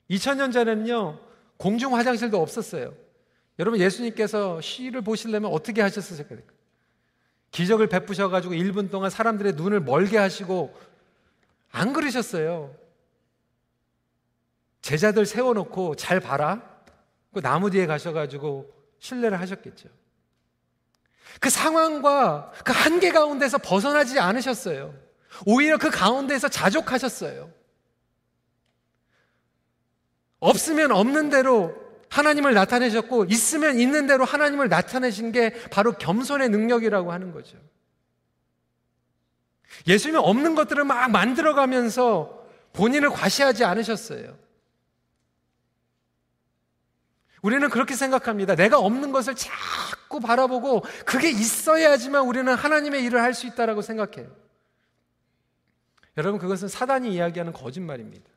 이천 0.09 0.37
년 0.37 0.51
전에는요 0.51 1.19
공중 1.57 1.95
화장실도 1.95 2.41
없었어요. 2.41 3.06
여러분 3.59 3.79
예수님께서 3.79 4.61
시를 4.61 5.01
보시려면 5.01 5.51
어떻게 5.51 5.81
하셨을까요? 5.81 6.39
기적을 7.51 7.87
베푸셔 7.87 8.29
가지고 8.29 8.53
1분 8.53 8.91
동안 8.91 9.09
사람들의 9.09 9.53
눈을 9.53 9.79
멀게 9.79 10.17
하시고 10.17 10.77
안 11.71 11.93
그러셨어요. 11.93 12.75
제자들 14.81 15.25
세워 15.25 15.53
놓고 15.53 15.95
잘 15.95 16.19
봐라. 16.19 16.61
그 17.33 17.41
나무 17.41 17.69
뒤에 17.69 17.87
가셔 17.87 18.13
가지고 18.13 18.71
신뢰를 18.99 19.39
하셨겠죠. 19.39 19.89
그 21.39 21.49
상황과 21.49 22.51
그 22.63 22.71
한계 22.71 23.11
가운데서 23.11 23.57
벗어나지 23.57 24.19
않으셨어요. 24.19 24.93
오히려 25.45 25.77
그 25.77 25.89
가운데서 25.89 26.47
자족하셨어요. 26.49 27.51
없으면 30.39 30.91
없는 30.91 31.29
대로 31.29 31.86
하나님을 32.09 32.53
나타내셨고 32.53 33.25
있으면 33.25 33.79
있는 33.79 34.07
대로 34.07 34.25
하나님을 34.25 34.69
나타내신 34.69 35.31
게 35.31 35.53
바로 35.69 35.93
겸손의 35.93 36.49
능력이라고 36.49 37.11
하는 37.11 37.31
거죠. 37.31 37.57
예수님은 39.87 40.21
없는 40.21 40.55
것들을 40.55 40.83
막 40.83 41.09
만들어가면서 41.11 42.47
본인을 42.73 43.09
과시하지 43.09 43.63
않으셨어요. 43.63 44.37
우리는 47.41 47.69
그렇게 47.69 47.95
생각합니다. 47.95 48.55
내가 48.55 48.79
없는 48.79 49.11
것을 49.11 49.35
자꾸 49.35 50.19
바라보고 50.19 50.83
그게 51.05 51.29
있어야지만 51.29 52.23
우리는 52.25 52.53
하나님의 52.53 53.03
일을 53.03 53.21
할 53.21 53.33
수 53.33 53.45
있다라고 53.47 53.81
생각해요. 53.81 54.35
여러분 56.17 56.39
그것은 56.39 56.67
사단이 56.67 57.13
이야기하는 57.13 57.53
거짓말입니다. 57.53 58.36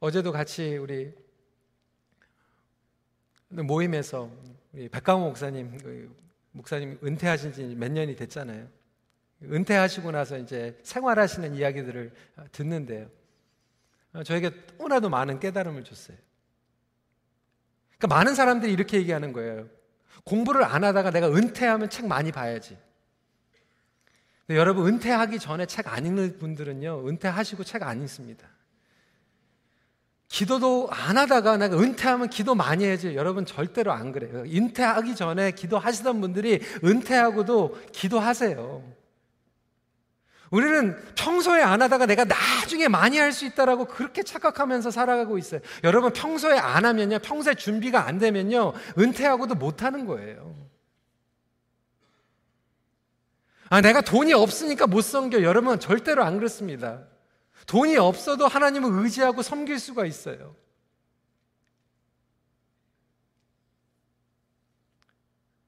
어제도 0.00 0.30
같이 0.30 0.76
우리 0.76 1.12
모임에서 3.48 4.30
우리 4.72 4.88
백강호 4.88 5.26
목사님 5.26 5.78
그 5.78 6.14
목사님 6.52 6.98
은퇴하신 7.02 7.52
지 7.52 7.62
몇 7.74 7.90
년이 7.90 8.14
됐잖아요. 8.16 8.68
은퇴하시고 9.42 10.10
나서 10.10 10.36
이제 10.38 10.78
생활하시는 10.82 11.54
이야기들을 11.54 12.12
듣는데요. 12.52 13.08
저에게 14.24 14.50
너무나도 14.76 15.08
많은 15.10 15.38
깨달음을 15.40 15.84
줬어요. 15.84 16.16
그러니까 17.98 18.16
많은 18.16 18.34
사람들이 18.34 18.72
이렇게 18.72 18.98
얘기하는 18.98 19.32
거예요. 19.32 19.68
공부를 20.24 20.64
안 20.64 20.84
하다가 20.84 21.10
내가 21.10 21.28
은퇴하면 21.28 21.90
책 21.90 22.06
많이 22.06 22.32
봐야지. 22.32 22.78
여러분 24.50 24.86
은퇴하기 24.86 25.38
전에 25.40 25.66
책 25.66 25.88
안 25.88 26.06
읽는 26.06 26.38
분들은요 26.38 27.08
은퇴하시고 27.08 27.64
책 27.64 27.82
안 27.82 28.00
읽습니다. 28.02 28.48
기도도 30.28 30.88
안 30.90 31.16
하다가 31.16 31.56
내가 31.56 31.76
은퇴하면 31.78 32.28
기도 32.28 32.54
많이 32.54 32.84
해야지. 32.84 33.14
여러분 33.14 33.46
절대로 33.46 33.92
안 33.92 34.12
그래요. 34.12 34.42
은퇴하기 34.42 35.16
전에 35.16 35.52
기도하시던 35.52 36.20
분들이 36.20 36.60
은퇴하고도 36.84 37.78
기도하세요. 37.92 38.98
우리는 40.50 40.96
평소에 41.14 41.60
안 41.62 41.82
하다가 41.82 42.06
내가 42.06 42.24
나중에 42.24 42.88
많이 42.88 43.18
할 43.18 43.32
수 43.32 43.44
있다라고 43.46 43.86
그렇게 43.86 44.22
착각하면서 44.22 44.90
살아가고 44.90 45.36
있어요. 45.38 45.60
여러분 45.84 46.12
평소에 46.12 46.58
안 46.58 46.84
하면요. 46.84 47.18
평소에 47.18 47.54
준비가 47.54 48.06
안 48.06 48.18
되면요. 48.18 48.72
은퇴하고도 48.98 49.54
못 49.56 49.82
하는 49.82 50.06
거예요. 50.06 50.54
아, 53.70 53.80
내가 53.82 54.00
돈이 54.00 54.32
없으니까 54.32 54.86
못 54.86 55.02
섬겨. 55.02 55.42
여러분 55.42 55.78
절대로 55.78 56.24
안 56.24 56.36
그렇습니다. 56.38 57.02
돈이 57.68 57.96
없어도 57.98 58.48
하나님을 58.48 59.04
의지하고 59.04 59.42
섬길 59.42 59.78
수가 59.78 60.06
있어요. 60.06 60.56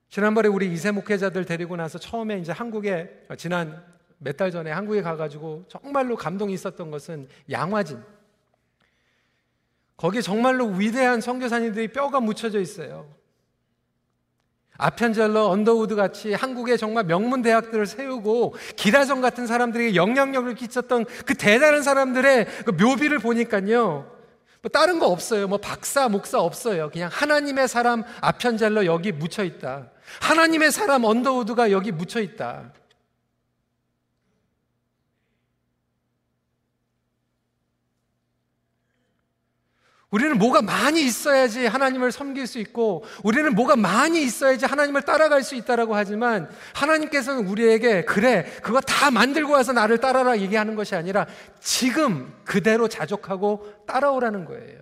지난번에 0.09 0.49
우리 0.49 0.73
이세 0.73 0.91
목회자들 0.91 1.45
데리고 1.45 1.77
나서 1.77 1.99
처음에 1.99 2.39
이제 2.39 2.51
한국에 2.51 3.27
지난 3.39 3.85
몇 4.19 4.37
달 4.37 4.51
전에 4.51 4.71
한국에 4.71 5.03
가가지고 5.03 5.67
정말로 5.69 6.17
감동이 6.17 6.53
있었던 6.55 6.91
것은 6.91 7.29
양화진. 7.51 8.03
거기 9.97 10.23
정말로 10.23 10.67
위대한 10.69 11.21
선교사님들이 11.21 11.89
뼈가 11.93 12.21
묻혀져 12.21 12.61
있어요. 12.61 13.15
아펜젤러, 14.81 15.47
언더우드 15.47 15.95
같이 15.95 16.33
한국의 16.33 16.79
정말 16.79 17.05
명문 17.05 17.43
대학들을 17.43 17.87
세우고 17.87 18.55
기라성 18.77 19.21
같은 19.21 19.47
사람들에게 19.47 19.95
영향력을 19.95 20.55
끼쳤던 20.55 21.05
그 21.27 21.35
대단한 21.35 21.83
사람들의 21.83 22.47
그 22.65 22.71
묘비를 22.71 23.19
보니까요. 23.19 24.11
뭐 24.63 24.69
다른 24.71 24.99
거 24.99 25.07
없어요. 25.07 25.49
뭐 25.49 25.59
박사, 25.59 26.09
목사 26.09 26.39
없어요. 26.39 26.91
그냥 26.91 27.09
하나님의 27.13 27.69
사람 27.69 28.03
아편젤러 28.21 28.85
여기 28.87 29.13
묻혀 29.13 29.45
있다. 29.45 29.91
하나님의 30.21 30.73
사람 30.73 31.05
언더우드가 31.05 31.71
여기 31.71 31.93
묻혀 31.93 32.21
있다. 32.21 32.73
우리는 40.11 40.39
뭐가 40.39 40.61
많이 40.61 41.03
있어야지 41.03 41.67
하나님을 41.67 42.11
섬길 42.11 42.47
수 42.49 42.59
있고 42.59 43.05
우리는 43.23 43.55
뭐가 43.55 43.77
많이 43.77 44.23
있어야지 44.23 44.67
하나님을 44.67 45.03
따라갈 45.03 45.45
수 45.45 45.55
있다라고 45.55 45.95
하지만 45.95 46.51
하나님께서는 46.75 47.47
우리에게 47.47 48.05
그래 48.05 48.45
그거 48.63 48.81
다 48.81 49.11
만들고 49.13 49.53
와서 49.53 49.73
나를 49.73 49.99
따라라 49.99 50.39
얘기하는 50.41 50.75
것이 50.75 50.97
아니라 50.97 51.27
지금 51.61 52.35
그대로 52.45 52.89
자족하고 52.89 53.85
따라오라는 53.87 54.47
거예요. 54.47 54.81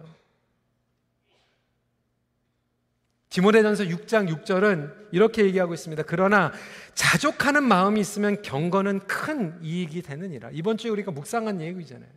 디모데전서 3.28 3.84
6장 3.84 4.28
6절은 4.44 4.94
이렇게 5.12 5.44
얘기하고 5.44 5.74
있습니다. 5.74 6.02
그러나 6.06 6.52
자족하는 6.94 7.62
마음이 7.64 8.00
있으면 8.00 8.40
경건은 8.40 9.00
큰 9.00 9.58
이익이 9.62 10.00
되느니라. 10.00 10.48
이번 10.52 10.78
주에 10.78 10.90
우리가 10.90 11.10
묵상한 11.10 11.60
얘기잖아요. 11.60 12.08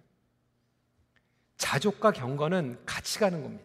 자족과 1.72 2.12
경건은 2.12 2.80
같이 2.86 3.18
가는 3.18 3.42
겁니다. 3.42 3.64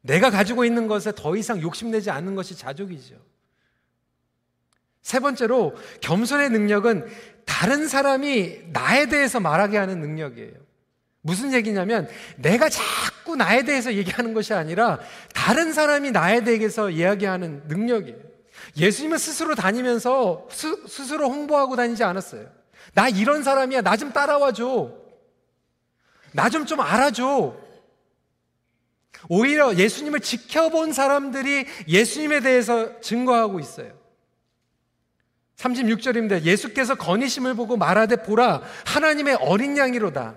내가 0.00 0.30
가지고 0.30 0.64
있는 0.64 0.88
것에 0.88 1.12
더 1.14 1.36
이상 1.36 1.62
욕심내지 1.62 2.10
않는 2.10 2.34
것이 2.34 2.56
자족이죠. 2.56 3.14
세 5.00 5.20
번째로 5.20 5.76
겸손의 6.00 6.50
능력은 6.50 7.06
다른 7.44 7.86
사람이 7.86 8.70
나에 8.72 9.06
대해서 9.06 9.38
말하게 9.38 9.78
하는 9.78 10.00
능력이에요. 10.00 10.54
무슨 11.20 11.52
얘기냐면 11.52 12.08
내가 12.36 12.68
자꾸 12.68 13.36
나에 13.36 13.62
대해서 13.62 13.94
얘기하는 13.94 14.34
것이 14.34 14.54
아니라 14.54 14.98
다른 15.32 15.72
사람이 15.72 16.10
나에 16.10 16.42
대해서 16.42 16.90
이야기하는 16.90 17.68
능력이에요. 17.68 18.18
예수님은 18.76 19.18
스스로 19.18 19.54
다니면서 19.54 20.48
스, 20.50 20.84
스스로 20.88 21.30
홍보하고 21.30 21.76
다니지 21.76 22.02
않았어요. 22.02 22.61
나 22.94 23.08
이런 23.08 23.42
사람이야. 23.42 23.82
나 23.82 23.96
좀 23.96 24.12
따라와 24.12 24.52
줘. 24.52 24.90
나 26.32 26.48
좀 26.48 26.66
좀 26.66 26.80
알아줘. 26.80 27.54
오히려 29.28 29.74
예수님을 29.74 30.20
지켜본 30.20 30.92
사람들이 30.92 31.66
예수님에 31.86 32.40
대해서 32.40 33.00
증거하고 33.00 33.60
있어요. 33.60 33.92
36절입니다. 35.56 36.42
예수께서 36.42 36.96
건의심을 36.96 37.54
보고 37.54 37.76
말하되 37.76 38.16
보라 38.24 38.62
하나님의 38.86 39.36
어린 39.36 39.76
양이로다. 39.76 40.34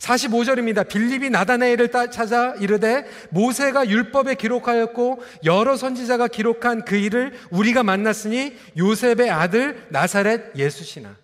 45절입니다. 0.00 0.88
빌립이 0.88 1.30
나다나엘을 1.30 1.90
찾아 2.10 2.54
이르되 2.54 3.06
모세가 3.30 3.88
율법에 3.88 4.34
기록하였고 4.34 5.22
여러 5.44 5.76
선지자가 5.76 6.28
기록한 6.28 6.84
그 6.84 6.96
일을 6.96 7.38
우리가 7.50 7.82
만났으니 7.82 8.56
요셉의 8.76 9.30
아들 9.30 9.86
나사렛 9.90 10.56
예수시나. 10.56 11.16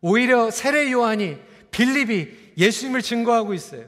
오히려 0.00 0.50
세례 0.50 0.90
요한이 0.90 1.38
빌립이 1.70 2.28
예수님을 2.56 3.02
증거하고 3.02 3.54
있어요. 3.54 3.86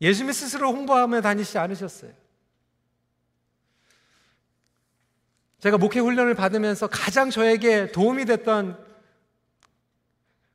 예수님이 0.00 0.32
스스로 0.32 0.72
홍보하며 0.72 1.20
다니지 1.20 1.58
않으셨어요. 1.58 2.23
제가 5.64 5.78
목회 5.78 5.98
훈련을 5.98 6.34
받으면서 6.34 6.88
가장 6.88 7.30
저에게 7.30 7.90
도움이 7.90 8.26
됐던 8.26 8.78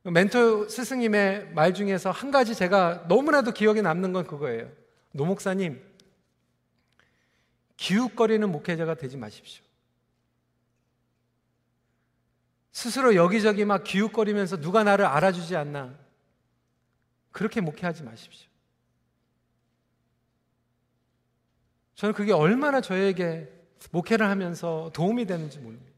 멘토 0.04 0.68
스승님의 0.68 1.50
말 1.52 1.74
중에서 1.74 2.12
한 2.12 2.30
가지 2.30 2.54
제가 2.54 3.06
너무나도 3.08 3.50
기억에 3.50 3.82
남는 3.82 4.12
건 4.12 4.24
그거예요. 4.24 4.70
노 5.10 5.24
목사님, 5.24 5.82
기웃거리는 7.76 8.48
목회자가 8.52 8.94
되지 8.94 9.16
마십시오. 9.16 9.64
스스로 12.70 13.16
여기저기 13.16 13.64
막 13.64 13.82
기웃거리면서 13.82 14.60
누가 14.60 14.84
나를 14.84 15.06
알아주지 15.06 15.56
않나. 15.56 15.92
그렇게 17.32 17.60
목회하지 17.60 18.04
마십시오. 18.04 18.48
저는 21.96 22.14
그게 22.14 22.32
얼마나 22.32 22.80
저에게 22.80 23.59
목회를 23.90 24.26
하면서 24.26 24.90
도움이 24.94 25.26
되는지 25.26 25.58
모릅니다. 25.58 25.90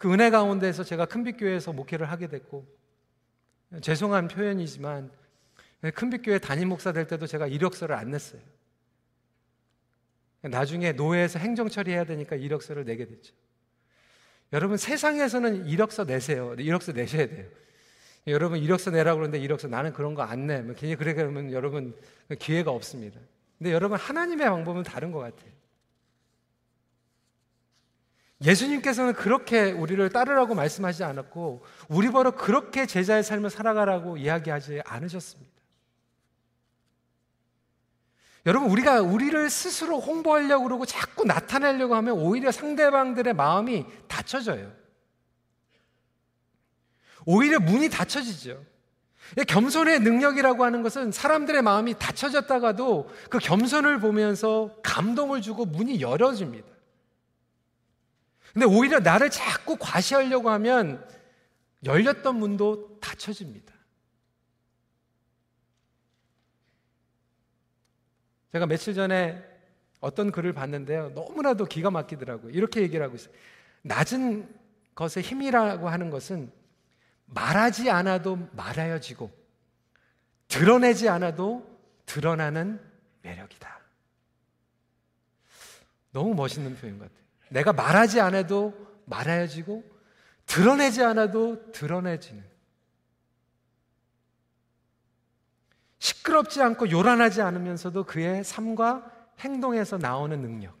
그 0.00 0.10
은혜 0.10 0.30
가운데서 0.30 0.82
제가 0.82 1.04
큰빛교회에서 1.04 1.74
목회를 1.74 2.10
하게 2.10 2.26
됐고 2.28 2.66
죄송한 3.82 4.28
표현이지만 4.28 5.10
큰빛교회 5.94 6.38
담임 6.38 6.70
목사 6.70 6.92
될 6.92 7.06
때도 7.06 7.26
제가 7.26 7.46
이력서를 7.46 7.94
안 7.94 8.10
냈어요. 8.10 8.40
나중에 10.40 10.92
노예에서 10.92 11.38
행정 11.38 11.68
처리해야 11.68 12.04
되니까 12.04 12.36
이력서를 12.36 12.86
내게 12.86 13.06
됐죠. 13.06 13.34
여러분 14.54 14.78
세상에서는 14.78 15.66
이력서 15.66 16.04
내세요. 16.04 16.54
이력서 16.54 16.92
내셔야 16.92 17.26
돼요. 17.26 17.46
여러분 18.26 18.58
이력서 18.58 18.90
내라고 18.90 19.18
그러는데 19.18 19.38
이력서 19.42 19.68
나는 19.68 19.92
그런 19.92 20.14
거 20.14 20.22
안 20.22 20.46
내. 20.46 20.60
뭐 20.60 20.74
괜히 20.74 20.96
그래 20.96 21.14
그러면 21.14 21.52
여러분 21.52 21.94
기회가 22.38 22.70
없습니다. 22.70 23.18
근데 23.58 23.72
여러분 23.72 23.98
하나님의 23.98 24.48
방법은 24.48 24.82
다른 24.82 25.12
것 25.12 25.18
같아요. 25.20 25.50
예수님께서는 28.42 29.12
그렇게 29.12 29.70
우리를 29.70 30.08
따르라고 30.10 30.54
말씀하지 30.54 31.04
않았고 31.04 31.62
우리 31.88 32.10
버로 32.10 32.32
그렇게 32.32 32.86
제자의 32.86 33.22
삶을 33.22 33.50
살아가라고 33.50 34.16
이야기하지 34.16 34.80
않으셨습니다. 34.84 35.50
여러분 38.46 38.70
우리가 38.70 39.02
우리를 39.02 39.50
스스로 39.50 40.00
홍보하려고 40.00 40.64
그러고 40.64 40.86
자꾸 40.86 41.24
나타내려고 41.24 41.94
하면 41.96 42.14
오히려 42.14 42.50
상대방들의 42.50 43.34
마음이 43.34 43.84
닫혀져요. 44.08 44.72
오히려 47.26 47.60
문이 47.60 47.88
닫혀지죠. 47.90 48.64
겸손의 49.46 50.00
능력이라고 50.00 50.64
하는 50.64 50.82
것은 50.82 51.12
사람들의 51.12 51.62
마음이 51.62 51.94
닫혀졌다가도 51.98 53.10
그 53.30 53.38
겸손을 53.38 54.00
보면서 54.00 54.76
감동을 54.82 55.40
주고 55.40 55.64
문이 55.66 56.00
열어집니다. 56.00 56.68
근데 58.52 58.66
오히려 58.66 58.98
나를 58.98 59.30
자꾸 59.30 59.76
과시하려고 59.78 60.50
하면 60.50 61.06
열렸던 61.84 62.36
문도 62.36 62.98
닫혀집니다. 63.00 63.72
제가 68.52 68.66
며칠 68.66 68.94
전에 68.94 69.40
어떤 70.00 70.32
글을 70.32 70.52
봤는데요. 70.52 71.10
너무나도 71.10 71.66
기가 71.66 71.90
막히더라고요. 71.90 72.50
이렇게 72.50 72.80
얘기를 72.82 73.04
하고 73.04 73.14
있어요. 73.14 73.32
낮은 73.82 74.48
것의 74.96 75.22
힘이라고 75.22 75.88
하는 75.88 76.10
것은 76.10 76.50
말하지 77.30 77.90
않아도 77.90 78.36
말하여지고 78.52 79.30
드러내지 80.48 81.08
않아도 81.08 81.66
드러나는 82.06 82.80
매력이다. 83.22 83.80
너무 86.12 86.34
멋있는 86.34 86.76
표현 86.76 86.98
같아요. 86.98 87.18
내가 87.50 87.72
말하지 87.72 88.20
않아도 88.20 88.74
말하여지고 89.06 89.84
드러내지 90.46 91.02
않아도 91.04 91.70
드러내지는 91.72 92.44
시끄럽지 95.98 96.62
않고 96.62 96.90
요란하지 96.90 97.42
않으면서도 97.42 98.04
그의 98.04 98.42
삶과 98.42 99.10
행동에서 99.40 99.98
나오는 99.98 100.40
능력. 100.40 100.79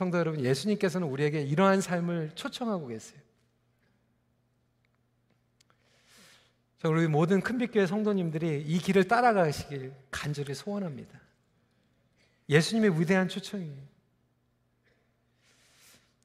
성도 0.00 0.16
여러분, 0.16 0.42
예수님께서는 0.42 1.06
우리에게 1.08 1.42
이러한 1.42 1.82
삶을 1.82 2.30
초청하고 2.34 2.86
계세요. 2.86 3.20
우리 6.84 7.06
모든 7.06 7.42
큰빛교회 7.42 7.86
성도님들이 7.86 8.62
이 8.66 8.78
길을 8.78 9.08
따라가시길 9.08 9.92
간절히 10.10 10.54
소원합니다. 10.54 11.20
예수님의 12.48 12.98
위대한 12.98 13.28
초청이에요. 13.28 13.76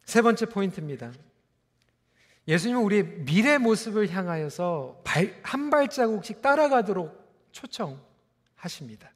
세 0.05 0.21
번째 0.21 0.45
포인트입니다. 0.45 1.11
예수님은 2.47 2.81
우리의 2.81 3.03
미래 3.25 3.57
모습을 3.57 4.09
향하여서 4.09 5.01
발, 5.03 5.37
한 5.43 5.69
발자국씩 5.69 6.41
따라가도록 6.41 7.49
초청하십니다. 7.51 9.14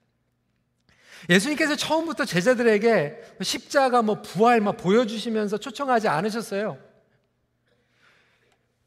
예수님께서 1.30 1.76
처음부터 1.76 2.26
제자들에게 2.26 3.36
십자가 3.42 4.02
뭐 4.02 4.22
부활 4.22 4.62
막 4.62 4.78
보여주시면서 4.78 5.58
초청하지 5.58 6.08
않으셨어요. 6.08 6.78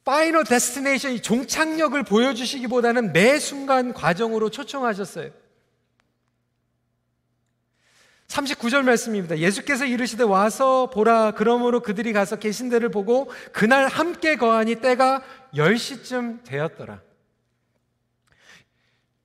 final 0.05 0.45
destination 0.45 1.23
종착역을 1.23 2.03
보여주시기보다는 2.05 3.13
매 3.13 3.39
순간 3.39 3.93
과정으로 3.93 4.51
초청하셨어요. 4.51 5.31
39절 8.33 8.83
말씀입니다. 8.83 9.39
예수께서 9.39 9.85
이르시되 9.85 10.25
와서 10.25 10.89
보라 10.91 11.33
그러므로 11.33 11.81
그들이 11.81 12.13
가서 12.13 12.37
계신 12.37 12.71
데를 12.71 12.89
보고 12.89 13.31
그날 13.53 13.89
함께 13.89 14.37
거하니 14.37 14.77
때가 14.77 15.23
10시쯤 15.55 16.43
되었더라. 16.45 17.03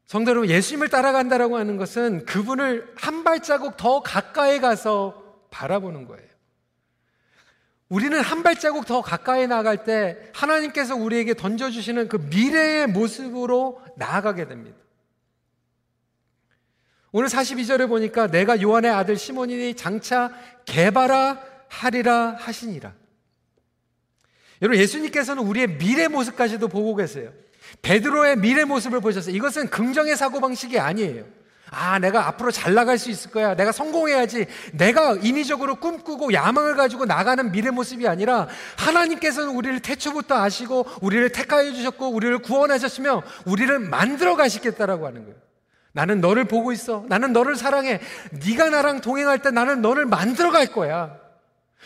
성도 0.08 0.32
여러분, 0.32 0.50
예수님을 0.50 0.88
따라간다라고 0.88 1.58
하는 1.58 1.76
것은 1.76 2.26
그분을 2.26 2.93
한 2.96 3.26
발자국 3.26 3.76
더 3.76 4.00
가까이 4.02 4.62
가서 4.62 5.46
바라보는 5.52 6.08
거예요. 6.08 6.26
우리는 7.89 8.20
한 8.20 8.41
발자국 8.41 8.86
더 8.86 9.02
가까이 9.02 9.48
나갈 9.48 9.84
때 9.84 10.17
하나님께서 10.34 10.96
우리에게 10.96 11.34
던져주시는 11.34 12.08
그 12.08 12.17
미래의 12.17 12.88
모습으로 12.88 13.82
나아가게 13.98 14.48
됩니다. 14.48 14.78
오늘 17.12 17.28
42절에 17.28 17.88
보니까 17.89 18.28
내가 18.28 18.62
요한의 18.62 18.91
아들 18.91 19.17
시몬이니 19.17 19.76
장차 19.76 20.34
개바라 20.65 21.41
하리라 21.67 22.36
하시니라. 22.39 22.93
여러분 24.62 24.80
예수님께서는 24.80 25.43
우리의 25.43 25.78
미래 25.78 26.08
모습까지도 26.08 26.70
보고 26.70 26.96
계세요. 26.96 27.32
베드로의 27.82 28.38
미래 28.38 28.63
모습을 28.63 28.99
보셨어요. 28.99 29.36
이것은 29.36 29.69
긍정의 29.69 30.15
사고 30.17 30.39
방식이 30.39 30.80
아니에요. 30.80 31.25
아, 31.69 31.99
내가 31.99 32.27
앞으로 32.27 32.51
잘 32.51 32.73
나갈 32.73 32.97
수 32.97 33.10
있을 33.10 33.32
거야. 33.32 33.56
내가 33.56 33.71
성공해야지. 33.71 34.45
내가 34.73 35.15
인위적으로 35.21 35.75
꿈꾸고 35.75 36.32
야망을 36.34 36.75
가지고 36.75 37.06
나가는 37.06 37.51
미래 37.51 37.71
모습이 37.71 38.08
아니라 38.08 38.47
하나님께서는 38.77 39.49
우리를 39.53 39.82
태초부터 39.82 40.36
아시고 40.36 40.88
우리를 41.01 41.30
택하여 41.32 41.71
주셨고 41.73 42.10
우리를 42.10 42.38
구원하셨으며 42.39 43.23
우리를 43.45 43.80
만들어 43.80 44.36
가시겠다라고 44.36 45.08
하는 45.08 45.25
거예요. 45.25 45.38
나는 45.91 46.21
너를 46.21 46.45
보고 46.45 46.71
있어. 46.71 47.06
나는 47.10 47.34
너를 47.34 47.56
사랑해. 47.56 47.99
네가 48.45 48.69
나랑 48.69 49.01
동행할 49.01 49.41
때 49.41 49.51
나는 49.51 49.82
너를 49.82 50.06
만들어 50.06 50.51
갈 50.51 50.67
거야. 50.67 51.17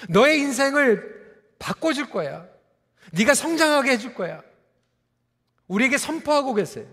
너의 0.09 0.39
인생을 0.39 1.21
바꿔 1.57 1.93
줄 1.93 2.09
거야. 2.09 2.45
네가 3.13 3.33
성장하게 3.33 3.91
해줄 3.91 4.13
거야. 4.13 4.41
우리에게 5.71 5.97
선포하고 5.97 6.53
계세요. 6.53 6.85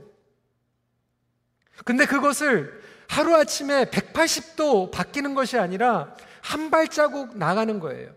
근데 1.84 2.06
그것을 2.06 2.80
하루아침에 3.08 3.86
180도 3.86 4.90
바뀌는 4.90 5.34
것이 5.34 5.58
아니라 5.58 6.14
한 6.42 6.70
발자국 6.70 7.36
나가는 7.36 7.80
거예요. 7.80 8.16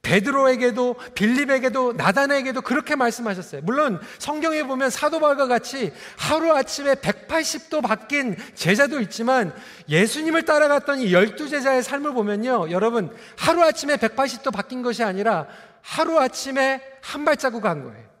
베드로에게도 0.00 0.94
빌립에게도 1.14 1.94
나단에게도 1.94 2.62
그렇게 2.62 2.94
말씀하셨어요. 2.94 3.62
물론 3.64 4.00
성경에 4.18 4.62
보면 4.62 4.90
사도 4.90 5.18
바울과 5.18 5.48
같이 5.48 5.92
하루 6.16 6.52
아침에 6.52 6.94
180도 6.94 7.82
바뀐 7.82 8.36
제자도 8.54 9.00
있지만 9.00 9.52
예수님을 9.88 10.44
따라갔던 10.44 11.00
이 11.00 11.12
열두 11.12 11.48
제자의 11.48 11.82
삶을 11.82 12.12
보면요. 12.14 12.70
여러분 12.70 13.14
하루 13.36 13.62
아침에 13.62 13.96
180도 13.96 14.52
바뀐 14.52 14.82
것이 14.82 15.02
아니라 15.02 15.46
하루 15.82 16.18
아침에 16.18 16.80
한 17.02 17.24
발자국 17.24 17.62
간 17.62 17.82
거예요. 17.82 18.17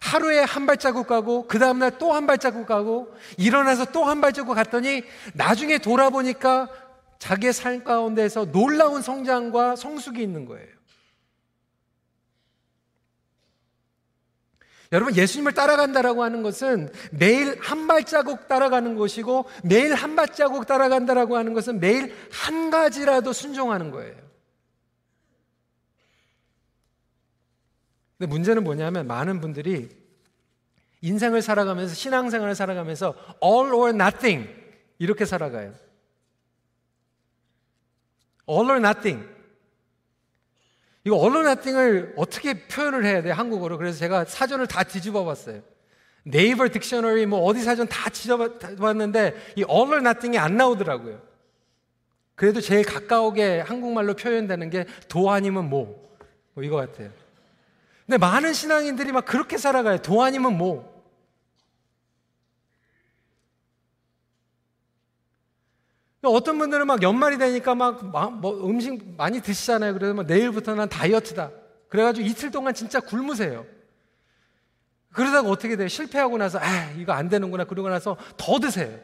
하루에 0.00 0.40
한 0.40 0.66
발자국 0.66 1.06
가고 1.06 1.46
그 1.46 1.58
다음날 1.58 1.98
또 1.98 2.12
한 2.12 2.26
발자국 2.26 2.66
가고 2.66 3.14
일어나서 3.38 3.86
또 3.86 4.04
한 4.04 4.20
발자국 4.20 4.54
갔더니 4.54 5.02
나중에 5.34 5.78
돌아보니까 5.78 6.68
자기의 7.18 7.52
삶 7.52 7.84
가운데서 7.84 8.46
놀라운 8.46 9.02
성장과 9.02 9.76
성숙이 9.76 10.22
있는 10.22 10.46
거예요. 10.46 10.80
여러분, 14.92 15.14
예수님을 15.14 15.52
따라간다라고 15.52 16.24
하는 16.24 16.42
것은 16.42 16.90
매일 17.12 17.56
한 17.60 17.86
발자국 17.86 18.48
따라가는 18.48 18.96
것이고 18.96 19.44
매일 19.62 19.94
한 19.94 20.16
발자국 20.16 20.66
따라간다라고 20.66 21.36
하는 21.36 21.52
것은 21.52 21.78
매일 21.78 22.12
한 22.32 22.70
가지라도 22.70 23.32
순종하는 23.32 23.92
거예요. 23.92 24.29
근데 28.20 28.30
문제는 28.30 28.64
뭐냐면 28.64 29.06
많은 29.06 29.40
분들이 29.40 29.88
인생을 31.00 31.40
살아가면서 31.40 31.94
신앙생활을 31.94 32.54
살아가면서 32.54 33.14
all 33.42 33.72
or 33.72 33.88
nothing 33.94 34.46
이렇게 34.98 35.24
살아가요. 35.24 35.72
all 38.46 38.68
or 38.68 38.76
nothing. 38.76 39.26
이거 41.04 41.16
all 41.16 41.34
or 41.34 41.48
nothing을 41.48 42.12
어떻게 42.18 42.66
표현을 42.68 43.06
해야 43.06 43.22
돼 43.22 43.30
한국어로. 43.30 43.78
그래서 43.78 43.98
제가 43.98 44.26
사전을 44.26 44.66
다 44.66 44.82
뒤집어 44.84 45.24
봤어요. 45.24 45.62
네이버 46.24 46.64
딕셔너리 46.64 47.24
뭐 47.24 47.40
어디 47.44 47.62
사전 47.62 47.88
다 47.88 48.10
뒤집어 48.10 48.58
봤는데 48.58 49.54
이 49.56 49.64
all 49.66 49.88
or 49.88 49.96
nothing이 50.00 50.36
안 50.36 50.58
나오더라고요. 50.58 51.22
그래도 52.34 52.60
제일 52.60 52.84
가까우게 52.84 53.60
한국말로 53.60 54.12
표현되는 54.12 54.68
게 54.68 54.84
도 55.08 55.30
아니면 55.30 55.70
뭐. 55.70 56.06
뭐 56.52 56.62
이거 56.62 56.76
같아요. 56.76 57.10
근데 58.10 58.18
많은 58.18 58.52
신앙인들이 58.54 59.12
막 59.12 59.24
그렇게 59.24 59.56
살아가요. 59.56 59.98
도 59.98 60.20
아니면 60.20 60.58
뭐. 60.58 61.00
어떤 66.24 66.58
분들은 66.58 66.88
막 66.88 67.04
연말이 67.04 67.38
되니까 67.38 67.76
막 67.76 68.02
뭐 68.02 68.68
음식 68.68 69.14
많이 69.16 69.40
드시잖아요. 69.40 69.92
그래서 69.92 70.12
뭐 70.12 70.24
내일부터 70.24 70.74
는 70.74 70.88
다이어트다. 70.88 71.52
그래가지고 71.88 72.26
이틀 72.26 72.50
동안 72.50 72.74
진짜 72.74 72.98
굶으세요. 72.98 73.64
그러다가 75.12 75.48
어떻게 75.48 75.76
돼요? 75.76 75.86
실패하고 75.86 76.36
나서, 76.36 76.58
아, 76.58 76.90
이거 76.96 77.12
안 77.12 77.28
되는구나. 77.28 77.62
그러고 77.62 77.90
나서 77.90 78.16
더 78.36 78.58
드세요. 78.58 78.98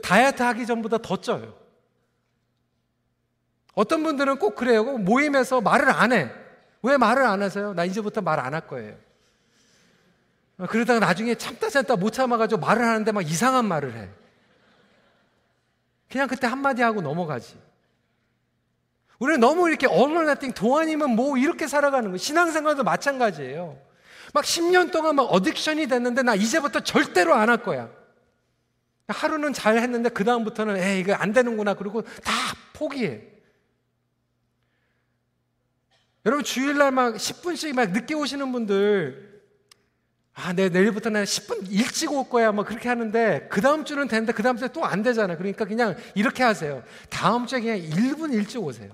다이어트 0.00 0.44
하기 0.44 0.64
전보다 0.64 0.98
더 0.98 1.16
쪄요. 1.16 1.56
어떤 3.74 4.04
분들은 4.04 4.38
꼭 4.38 4.54
그래요. 4.54 4.84
모임에서 4.84 5.60
말을 5.60 5.90
안 5.90 6.12
해. 6.12 6.39
왜 6.82 6.96
말을 6.96 7.24
안 7.24 7.42
하세요? 7.42 7.74
나 7.74 7.84
이제부터 7.84 8.20
말 8.20 8.38
안 8.40 8.54
할 8.54 8.66
거예요. 8.66 8.94
그러다가 10.68 11.00
나중에 11.00 11.34
참다 11.34 11.70
참다 11.70 11.96
못 11.96 12.10
참아가지고 12.10 12.60
말을 12.60 12.84
하는데 12.84 13.12
막 13.12 13.22
이상한 13.22 13.64
말을 13.64 13.94
해. 13.96 14.08
그냥 16.10 16.28
그때 16.28 16.46
한마디 16.46 16.82
하고 16.82 17.00
넘어가지. 17.00 17.58
우리는 19.18 19.40
너무 19.40 19.68
이렇게 19.68 19.86
언론나띵 19.86 20.52
동안이면 20.52 21.10
뭐 21.10 21.36
이렇게 21.38 21.66
살아가는 21.66 22.04
거예요. 22.08 22.16
신앙생활도 22.18 22.82
마찬가지예요. 22.84 23.78
막 24.32 24.44
10년 24.44 24.90
동안 24.92 25.16
막 25.16 25.28
어딕션이 25.30 25.88
됐는데 25.88 26.22
나 26.22 26.34
이제부터 26.34 26.80
절대로 26.80 27.34
안 27.34 27.48
할 27.48 27.62
거야. 27.62 27.88
하루는 29.08 29.52
잘 29.52 29.76
했는데 29.78 30.08
그다음부터는 30.08 30.76
에이, 30.76 31.00
이거 31.00 31.14
안 31.14 31.32
되는구나. 31.32 31.74
그리고 31.74 32.02
다 32.02 32.32
포기해. 32.74 33.22
여러분 36.26 36.44
주일날 36.44 36.90
막 36.92 37.14
10분씩 37.14 37.74
막 37.74 37.90
늦게 37.90 38.14
오시는 38.14 38.52
분들 38.52 39.30
아, 40.34 40.52
내 40.52 40.68
내일부터 40.68 41.10
는 41.10 41.24
10분 41.24 41.70
일찍 41.70 42.12
올 42.12 42.28
거야. 42.28 42.52
뭐 42.52 42.64
그렇게 42.64 42.88
하는데 42.88 43.46
그 43.50 43.60
다음 43.60 43.84
주는 43.84 44.06
되는데 44.08 44.32
그 44.32 44.42
다음 44.42 44.56
주에 44.56 44.68
또 44.68 44.84
안 44.84 45.02
되잖아. 45.02 45.36
그러니까 45.36 45.64
그냥 45.64 45.96
이렇게 46.14 46.42
하세요. 46.42 46.82
다음 47.10 47.46
주에 47.46 47.60
그냥 47.60 47.78
1분 47.78 48.32
일찍 48.32 48.58
오세요. 48.62 48.90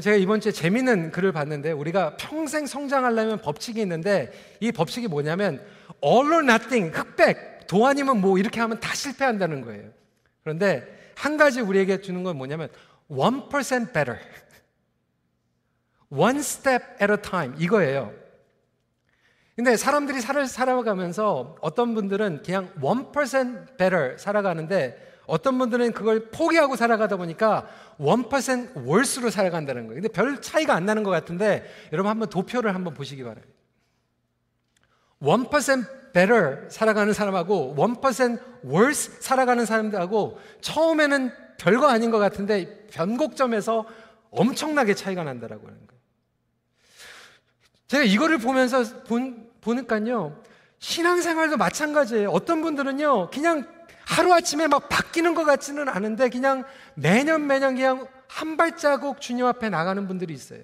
제가 0.00 0.16
이번 0.16 0.40
주에 0.40 0.52
재밌는 0.52 1.10
글을 1.10 1.32
봤는데 1.32 1.72
우리가 1.72 2.16
평생 2.16 2.66
성장하려면 2.66 3.40
법칙이 3.40 3.80
있는데 3.80 4.32
이 4.60 4.70
법칙이 4.70 5.08
뭐냐면 5.08 5.64
all 6.04 6.32
or 6.32 6.42
nothing, 6.44 6.96
흑백, 6.96 7.66
도 7.66 7.86
아니면 7.86 8.20
뭐 8.20 8.38
이렇게 8.38 8.60
하면 8.60 8.80
다 8.80 8.94
실패한다는 8.94 9.62
거예요. 9.62 9.90
그런데 10.42 11.12
한 11.14 11.36
가지 11.36 11.60
우리에게 11.60 12.00
주는 12.00 12.22
건 12.22 12.36
뭐냐면 12.36 12.68
1% 13.10 13.92
better. 13.92 14.18
One 16.10 16.38
step 16.38 16.84
at 17.02 17.12
a 17.12 17.16
time. 17.16 17.54
이거예요. 17.58 18.12
근데 19.56 19.76
사람들이 19.76 20.20
살 20.20 20.46
살아가면서 20.46 21.56
어떤 21.60 21.94
분들은 21.94 22.42
그냥 22.44 22.72
1% 22.80 23.76
better 23.76 24.16
살아가는데 24.16 25.08
어떤 25.26 25.58
분들은 25.58 25.92
그걸 25.92 26.30
포기하고 26.30 26.76
살아가다 26.76 27.16
보니까 27.16 27.66
1% 27.98 28.86
worse로 28.86 29.30
살아간다는 29.30 29.86
거예요. 29.86 30.00
근데 30.00 30.08
별 30.08 30.40
차이가 30.40 30.74
안 30.74 30.86
나는 30.86 31.02
것 31.02 31.10
같은데 31.10 31.68
여러분 31.92 32.08
한번 32.08 32.30
도표를 32.30 32.74
한번 32.74 32.94
보시기 32.94 33.22
바랍니다. 33.22 33.52
1% 35.20 36.12
better 36.12 36.70
살아가는 36.70 37.12
사람하고 37.12 37.74
1% 37.76 38.40
worse 38.64 39.20
살아가는 39.20 39.66
사람들하고 39.66 40.38
처음에는 40.60 41.32
별거 41.58 41.88
아닌 41.88 42.10
것 42.10 42.18
같은데 42.18 42.86
변곡점에서 42.90 43.84
엄청나게 44.30 44.94
차이가 44.94 45.24
난다라고 45.24 45.66
하는 45.66 45.86
거예요. 45.86 46.00
제가 47.88 48.04
이거를 48.04 48.38
보면서 48.38 48.82
본, 49.04 49.50
보니까요, 49.60 50.42
신앙생활도 50.78 51.56
마찬가지예요. 51.56 52.30
어떤 52.30 52.62
분들은요, 52.62 53.30
그냥 53.30 53.66
하루아침에 54.06 54.68
막 54.68 54.88
바뀌는 54.88 55.34
것 55.34 55.44
같지는 55.44 55.88
않은데, 55.88 56.28
그냥 56.28 56.64
매년 56.94 57.46
매년 57.46 57.74
그냥 57.74 58.06
한 58.28 58.56
발자국 58.56 59.20
주님 59.20 59.46
앞에 59.46 59.70
나가는 59.70 60.06
분들이 60.06 60.34
있어요. 60.34 60.60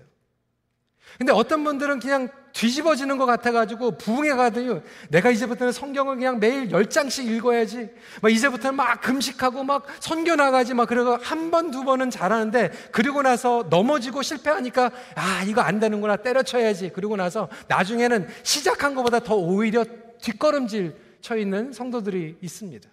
근데 1.18 1.32
어떤 1.32 1.64
분들은 1.64 1.98
그냥 2.00 2.28
뒤집어지는 2.54 3.18
것 3.18 3.26
같아가지고 3.26 3.98
부흥에 3.98 4.30
가더니 4.30 4.80
내가 5.08 5.30
이제부터는 5.30 5.72
성경을 5.72 6.16
그냥 6.16 6.38
매일 6.38 6.70
열 6.70 6.88
장씩 6.88 7.28
읽어야지. 7.28 7.90
막 8.22 8.32
이제부터는 8.32 8.76
막 8.76 9.00
금식하고 9.00 9.64
막 9.64 9.86
선교 9.98 10.36
나가지 10.36 10.72
막 10.72 10.88
그러고 10.88 11.16
한 11.16 11.50
번, 11.50 11.72
두 11.72 11.84
번은 11.84 12.10
잘하는데 12.10 12.70
그리고 12.92 13.22
나서 13.22 13.66
넘어지고 13.68 14.22
실패하니까 14.22 14.92
아, 15.16 15.42
이거 15.46 15.60
안 15.62 15.80
되는구나. 15.80 16.16
때려쳐야지. 16.16 16.92
그리고 16.94 17.16
나서 17.16 17.48
나중에는 17.66 18.28
시작한 18.44 18.94
것보다 18.94 19.18
더 19.18 19.34
오히려 19.34 19.84
뒷걸음질 20.20 20.94
쳐 21.20 21.36
있는 21.36 21.72
성도들이 21.72 22.38
있습니다. 22.40 22.88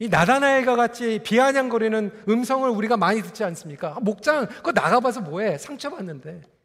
이 0.00 0.08
나다나엘과 0.08 0.76
같이 0.76 1.20
비아냥거리는 1.24 2.24
음성을 2.28 2.68
우리가 2.68 2.98
많이 2.98 3.22
듣지 3.22 3.44
않습니까? 3.44 3.94
아, 3.96 4.00
목장, 4.00 4.46
그거 4.46 4.72
나가봐서 4.72 5.22
뭐해? 5.22 5.56
상처받는데. 5.56 6.57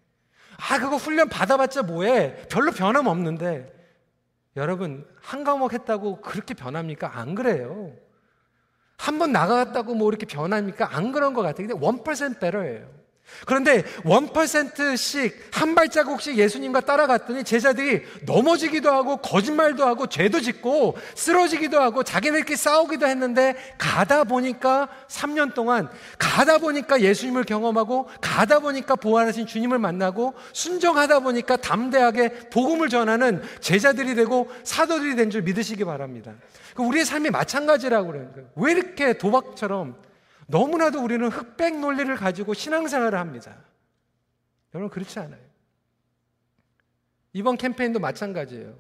아, 0.58 0.80
그거 0.80 0.96
훈련 0.98 1.30
받아봤자 1.30 1.84
뭐해? 1.84 2.48
별로 2.50 2.72
변함 2.72 3.08
없는데. 3.08 3.72
여러분, 4.56 5.08
한 5.22 5.44
과목 5.44 5.74
했다고 5.74 6.22
그렇게 6.22 6.54
변합니까? 6.54 7.18
안 7.18 7.36
그래요. 7.36 7.92
한 8.98 9.18
번 9.18 9.32
나갔다고 9.32 9.96
뭐 9.96 10.10
이렇게 10.10 10.26
변합니까? 10.26 10.96
안 10.96 11.12
그런 11.12 11.34
것 11.34 11.42
같아요. 11.42 11.68
근데 11.68 11.74
1% 11.88 12.40
better예요. 12.40 12.88
그런데 13.46 13.84
1%씩 14.04 15.50
한 15.52 15.76
발자국씩 15.76 16.38
예수님과 16.38 16.82
따라갔더니 16.82 17.44
제자들이 17.44 18.04
넘어지기도 18.26 18.92
하고 18.92 19.18
거짓말도 19.18 19.86
하고 19.86 20.08
죄도 20.08 20.40
짓고 20.40 20.98
쓰러지기도 21.16 21.82
하고 21.82 22.04
자기네들끼리 22.04 22.56
싸우기도 22.56 23.06
했는데 23.08 23.56
가다 23.78 24.24
보니까 24.24 24.88
3년 25.10 25.54
동안 25.54 25.90
가다 26.20 26.60
보니까 26.60 27.02
예수님을 27.02 27.44
경험하고 27.44 28.08
가다 28.22 28.60
보니까 28.60 28.96
보완하신 28.96 29.48
주님을 29.48 29.80
만나고 29.80 30.36
순정하다 30.54 31.20
보니까 31.22 31.58
담대하게 31.58 32.50
복음을 32.52 32.90
전하는 32.90 33.42
제자들이 33.60 34.16
되고 34.16 34.50
사도들이 34.64 35.16
된 35.16 35.34
줄 35.34 35.42
믿으시기 35.42 35.84
바랍니다. 35.84 36.34
그 36.76 36.84
우리의 36.84 37.06
삶이 37.06 37.32
마찬가지라고 37.32 38.12
거예요. 38.34 38.50
왜 38.56 38.74
이렇게 38.74 39.18
도박처럼 39.18 39.96
너무나도 40.48 41.02
우리는 41.04 41.28
흑백 41.30 41.80
논리를 41.80 42.14
가지고 42.16 42.54
신앙생활을 42.54 43.18
합니다. 43.20 43.58
여러분 44.74 44.90
그렇지 44.90 45.20
않아요. 45.20 45.42
이번 47.34 47.58
캠페인도 47.58 48.00
마찬가지예요. 48.00 48.78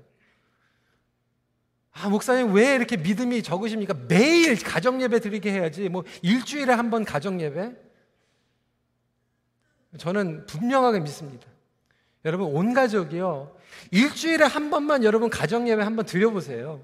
아, 1.92 2.10
목사님 2.10 2.54
왜 2.54 2.76
이렇게 2.76 2.98
믿음이 2.98 3.44
적으십니까? 3.44 3.94
매일 4.08 4.62
가정 4.64 5.02
예배 5.02 5.20
드리게 5.20 5.52
해야지. 5.52 5.90
뭐 5.90 6.04
일주일에 6.22 6.74
한 6.74 6.90
번 6.90 7.06
가정 7.06 7.40
예배? 7.40 7.72
저는 9.98 10.46
분명하게 10.48 11.00
믿습니다. 11.02 11.48
여러분 12.26 12.48
온 12.56 12.74
가족이요. 12.74 13.56
일주일에 13.92 14.46
한 14.46 14.70
번만 14.70 15.04
여러분 15.04 15.30
가정 15.30 15.68
예배 15.68 15.82
한 15.84 15.96
번 15.96 16.06
드려보세요. 16.06 16.84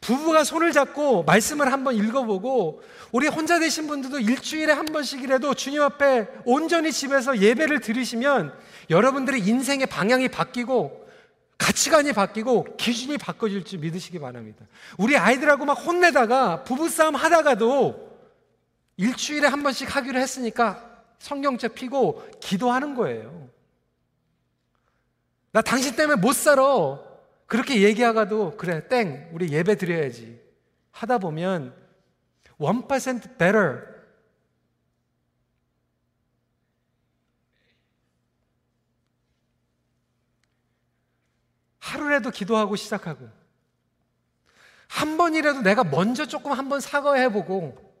부부가 0.00 0.44
손을 0.44 0.72
잡고 0.72 1.24
말씀을 1.24 1.72
한번 1.72 1.94
읽어보고 1.94 2.82
우리 3.12 3.28
혼자 3.28 3.58
되신 3.58 3.86
분들도 3.86 4.20
일주일에 4.20 4.72
한 4.72 4.86
번씩이라도 4.86 5.54
주님 5.54 5.82
앞에 5.82 6.28
온전히 6.44 6.92
집에서 6.92 7.38
예배를 7.38 7.80
드리시면 7.80 8.52
여러분들의 8.90 9.40
인생의 9.40 9.86
방향이 9.86 10.28
바뀌고 10.28 11.02
가치관이 11.58 12.12
바뀌고 12.12 12.76
기준이 12.76 13.18
바꿔질 13.18 13.64
줄 13.64 13.78
믿으시기 13.78 14.18
바랍니다. 14.18 14.66
우리 14.98 15.16
아이들하고 15.16 15.64
막 15.64 15.74
혼내다가 15.74 16.64
부부싸움 16.64 17.14
하다가도 17.14 18.10
일주일에 18.96 19.46
한 19.46 19.62
번씩 19.62 19.94
하기로 19.94 20.18
했으니까 20.18 20.90
성경책 21.20 21.74
피고 21.74 22.22
기도하는 22.40 22.96
거예요. 22.96 23.48
나 25.52 25.62
당신 25.62 25.94
때문에 25.94 26.20
못 26.20 26.32
살아. 26.32 26.98
그렇게 27.52 27.82
얘기하가도 27.82 28.56
그래 28.56 28.88
땡 28.88 29.28
우리 29.34 29.52
예배 29.52 29.74
드려야지. 29.74 30.40
하다 30.90 31.18
보면 31.18 31.76
1% 32.58 33.36
better. 33.36 33.82
하루라도 41.78 42.30
기도하고 42.30 42.74
시작하고 42.74 43.28
한 44.88 45.18
번이라도 45.18 45.60
내가 45.60 45.84
먼저 45.84 46.24
조금 46.24 46.52
한번 46.52 46.80
사과해보고 46.80 47.91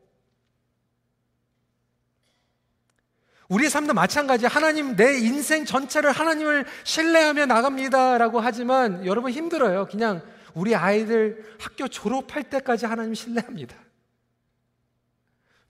우리의 3.52 3.68
삶도 3.68 3.92
마찬가지. 3.92 4.46
하나님, 4.46 4.96
내 4.96 5.18
인생 5.18 5.66
전체를 5.66 6.10
하나님을 6.10 6.64
신뢰하며 6.84 7.46
나갑니다라고 7.46 8.40
하지만 8.40 9.04
여러분 9.04 9.30
힘들어요. 9.30 9.86
그냥 9.88 10.22
우리 10.54 10.74
아이들 10.74 11.44
학교 11.60 11.86
졸업할 11.86 12.44
때까지 12.44 12.86
하나님 12.86 13.12
신뢰합니다. 13.12 13.76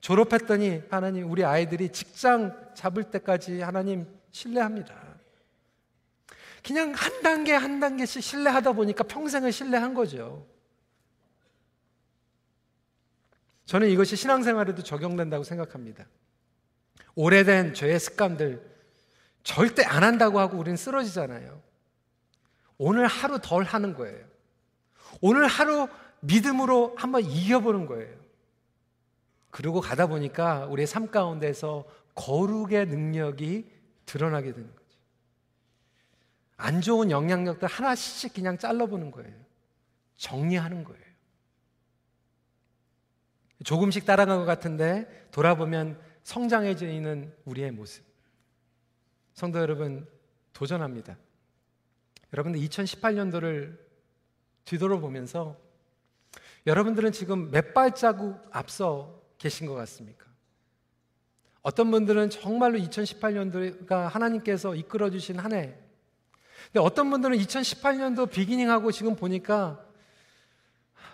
졸업했더니 0.00 0.82
하나님, 0.90 1.28
우리 1.28 1.44
아이들이 1.44 1.88
직장 1.88 2.56
잡을 2.74 3.04
때까지 3.04 3.60
하나님 3.60 4.06
신뢰합니다. 4.30 4.94
그냥 6.64 6.92
한 6.92 7.22
단계 7.22 7.52
한 7.52 7.80
단계씩 7.80 8.22
신뢰하다 8.22 8.72
보니까 8.72 9.02
평생을 9.02 9.50
신뢰한 9.50 9.94
거죠. 9.94 10.46
저는 13.64 13.88
이것이 13.88 14.14
신앙생활에도 14.14 14.84
적용된다고 14.84 15.42
생각합니다. 15.42 16.06
오래된 17.14 17.74
죄의 17.74 17.98
습관들 18.00 18.70
절대 19.42 19.84
안 19.84 20.04
한다고 20.04 20.38
하고 20.38 20.58
우리는 20.58 20.76
쓰러지잖아요. 20.76 21.60
오늘 22.78 23.06
하루 23.06 23.38
덜 23.40 23.64
하는 23.64 23.94
거예요. 23.94 24.24
오늘 25.20 25.46
하루 25.46 25.88
믿음으로 26.20 26.94
한번 26.96 27.22
이겨보는 27.24 27.86
거예요. 27.86 28.16
그러고 29.50 29.80
가다 29.80 30.06
보니까 30.06 30.66
우리의 30.66 30.86
삶 30.86 31.10
가운데서 31.10 31.84
거룩의 32.14 32.86
능력이 32.86 33.70
드러나게 34.06 34.52
되는 34.52 34.74
거죠. 34.74 34.98
안 36.56 36.80
좋은 36.80 37.10
영향력들 37.10 37.68
하나씩 37.68 38.34
그냥 38.34 38.56
잘라보는 38.56 39.10
거예요. 39.10 39.34
정리하는 40.16 40.84
거예요. 40.84 41.02
조금씩 43.64 44.06
따라간 44.06 44.38
것 44.38 44.44
같은데 44.44 45.28
돌아보면 45.30 46.00
성장해져 46.22 46.86
있는 46.88 47.32
우리의 47.44 47.70
모습. 47.72 48.04
성도 49.34 49.58
여러분, 49.58 50.06
도전합니다. 50.52 51.16
여러분들 52.32 52.60
2018년도를 52.60 53.78
뒤돌아보면서 54.64 55.56
여러분들은 56.66 57.12
지금 57.12 57.50
몇 57.50 57.74
발자국 57.74 58.40
앞서 58.50 59.20
계신 59.38 59.66
것 59.66 59.74
같습니까? 59.74 60.26
어떤 61.62 61.90
분들은 61.90 62.30
정말로 62.30 62.78
2018년도가 62.78 64.08
하나님께서 64.08 64.74
이끌어 64.74 65.10
주신 65.10 65.38
한 65.38 65.52
해. 65.52 65.74
근데 66.66 66.80
어떤 66.80 67.10
분들은 67.10 67.36
2018년도 67.38 68.30
비기닝하고 68.30 68.92
지금 68.92 69.16
보니까 69.16 69.84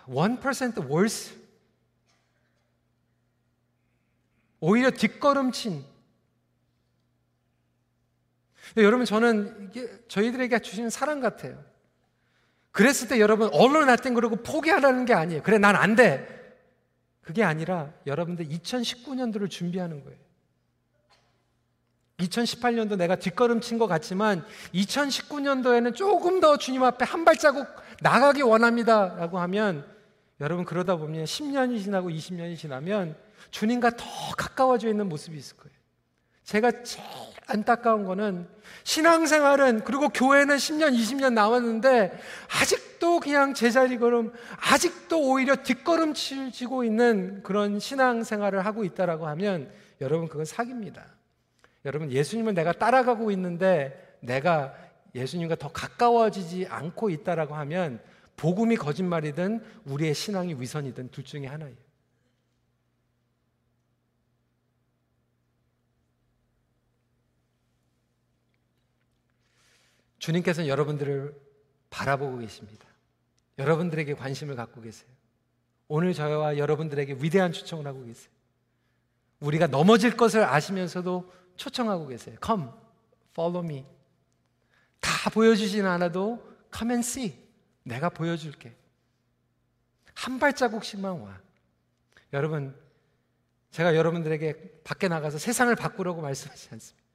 1% 0.07 0.89
worse. 0.89 1.38
오히려 4.59 4.91
뒷걸음친. 4.91 5.85
여러분 8.77 9.05
저는 9.05 9.71
저희들에게 10.07 10.59
주신 10.59 10.89
사랑 10.89 11.19
같아요. 11.19 11.63
그랬을 12.71 13.07
때 13.07 13.19
여러분 13.19 13.49
언론 13.51 13.87
나땐 13.87 14.13
그러고 14.13 14.35
포기하라는 14.37 15.05
게 15.05 15.13
아니에요. 15.13 15.41
그래 15.43 15.57
난 15.57 15.75
안 15.75 15.95
돼. 15.95 16.39
그게 17.21 17.43
아니라 17.43 17.93
여러분들 18.07 18.47
2019년도를 18.47 19.49
준비하는 19.49 20.03
거예요. 20.03 20.17
2018년도 22.17 22.97
내가 22.97 23.15
뒷걸음친 23.15 23.77
것 23.77 23.87
같지만 23.87 24.43
2019년도에는 24.73 25.95
조금 25.95 26.39
더 26.39 26.57
주님 26.57 26.83
앞에 26.83 27.05
한 27.05 27.25
발자국 27.25 27.67
나가기 28.01 28.41
원합니다. 28.41 29.15
라고 29.15 29.39
하면 29.39 29.85
여러분 30.41 30.65
그러다 30.65 30.95
보면 30.97 31.25
10년이 31.25 31.83
지나고 31.83 32.09
20년이 32.09 32.57
지나면 32.57 33.15
주님과 33.51 33.91
더 33.91 34.05
가까워져 34.37 34.89
있는 34.89 35.09
모습이 35.09 35.37
있을 35.37 35.57
거예요. 35.57 35.77
제가 36.43 36.83
제일 36.83 37.05
안타까운 37.47 38.05
거는 38.05 38.47
신앙생활은 38.83 39.83
그리고 39.83 40.09
교회는 40.09 40.55
10년, 40.55 40.95
20년 40.95 41.33
남았는데 41.33 42.19
아직도 42.59 43.19
그냥 43.19 43.53
제자리 43.53 43.97
걸음, 43.97 44.31
아직도 44.57 45.29
오히려 45.29 45.55
뒷걸음질 45.57 46.51
지고 46.51 46.83
있는 46.83 47.41
그런 47.43 47.79
신앙생활을 47.79 48.65
하고 48.65 48.83
있다라고 48.83 49.27
하면 49.27 49.71
여러분 50.01 50.27
그건 50.27 50.45
사기입니다. 50.45 51.05
여러분 51.85 52.11
예수님을 52.11 52.53
내가 52.53 52.71
따라가고 52.71 53.31
있는데 53.31 54.17
내가 54.19 54.73
예수님과 55.15 55.55
더 55.55 55.71
가까워지지 55.71 56.67
않고 56.69 57.09
있다라고 57.09 57.55
하면 57.55 57.99
복음이 58.37 58.75
거짓말이든 58.77 59.63
우리의 59.85 60.13
신앙이 60.13 60.55
위선이든 60.59 61.09
둘 61.09 61.23
중에 61.23 61.47
하나예요. 61.47 61.75
주님께서는 70.19 70.67
여러분들을 70.67 71.35
바라보고 71.89 72.37
계십니다. 72.39 72.85
여러분들에게 73.57 74.13
관심을 74.13 74.55
갖고 74.55 74.81
계세요. 74.81 75.09
오늘 75.87 76.13
저와 76.13 76.57
여러분들에게 76.57 77.17
위대한 77.19 77.51
초청을 77.51 77.87
하고 77.87 78.05
계세요. 78.05 78.31
우리가 79.39 79.67
넘어질 79.67 80.15
것을 80.15 80.43
아시면서도 80.43 81.31
초청하고 81.55 82.07
계세요. 82.07 82.37
Come, 82.45 82.67
follow 83.31 83.65
me. 83.65 83.85
다 84.99 85.29
보여주지는 85.29 85.89
않아도 85.89 86.45
come 86.73 86.93
and 86.93 87.07
see. 87.07 87.33
내가 87.83 88.09
보여줄게. 88.09 88.75
한 90.13 90.37
발자국씩만 90.37 91.19
와. 91.21 91.39
여러분, 92.33 92.75
제가 93.71 93.95
여러분들에게 93.95 94.81
밖에 94.83 95.07
나가서 95.07 95.37
세상을 95.37 95.73
바꾸라고 95.75 96.21
말씀하지 96.21 96.69
않습니다. 96.73 97.07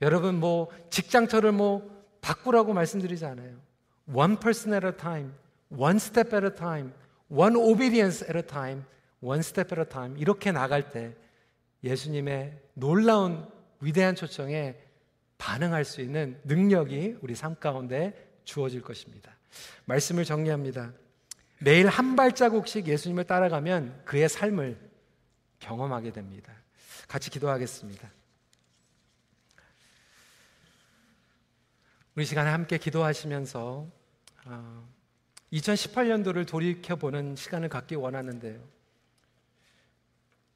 여러분, 0.00 0.38
뭐, 0.38 0.70
직장처를 0.90 1.52
뭐, 1.52 2.01
바꾸라고 2.22 2.72
말씀드리지 2.72 3.26
않아요. 3.26 3.58
One 4.06 4.36
person 4.36 4.72
at 4.72 4.86
a 4.86 4.96
time, 4.96 5.34
one 5.70 5.96
step 5.96 6.34
at 6.34 6.46
a 6.46 6.54
time, 6.54 6.92
one 7.28 7.56
obedience 7.56 8.24
at 8.24 8.38
a 8.38 8.42
time, 8.42 8.84
one 9.20 9.40
step 9.40 9.74
at 9.74 9.80
a 9.80 9.86
time. 9.86 10.18
이렇게 10.18 10.50
나갈 10.50 10.90
때 10.90 11.14
예수님의 11.84 12.58
놀라운 12.74 13.46
위대한 13.80 14.14
초청에 14.14 14.76
반응할 15.36 15.84
수 15.84 16.00
있는 16.00 16.40
능력이 16.44 17.18
우리 17.20 17.34
삶 17.34 17.56
가운데 17.56 18.30
주어질 18.44 18.80
것입니다. 18.80 19.36
말씀을 19.84 20.24
정리합니다. 20.24 20.92
매일 21.58 21.88
한 21.88 22.16
발자국씩 22.16 22.86
예수님을 22.86 23.24
따라가면 23.24 24.02
그의 24.04 24.28
삶을 24.28 24.78
경험하게 25.58 26.12
됩니다. 26.12 26.52
같이 27.08 27.30
기도하겠습니다. 27.30 28.10
우리 32.14 32.26
시간에 32.26 32.50
함께 32.50 32.76
기도하시면서 32.76 33.88
2018년도를 35.50 36.42
아, 36.42 36.46
돌이켜보는 36.46 37.36
시간을 37.36 37.70
갖기 37.70 37.94
원하는데요. 37.94 38.60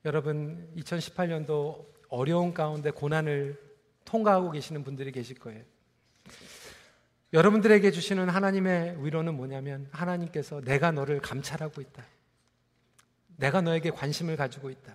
여러분, 0.04 0.70
2018년도 0.76 1.86
어려운 2.10 2.52
가운데 2.52 2.90
고난을 2.90 3.58
통과하고 4.04 4.50
계시는 4.50 4.84
분들이 4.84 5.10
계실 5.12 5.38
거예요. 5.38 5.64
여러분들에게 7.32 7.90
주시는 7.90 8.28
하나님의 8.28 9.02
위로는 9.02 9.34
뭐냐면 9.34 9.88
하나님께서 9.92 10.60
내가 10.60 10.92
너를 10.92 11.20
감찰하고 11.20 11.80
있다. 11.80 12.04
내가 13.38 13.62
너에게 13.62 13.90
관심을 13.90 14.36
가지고 14.36 14.68
있다. 14.68 14.94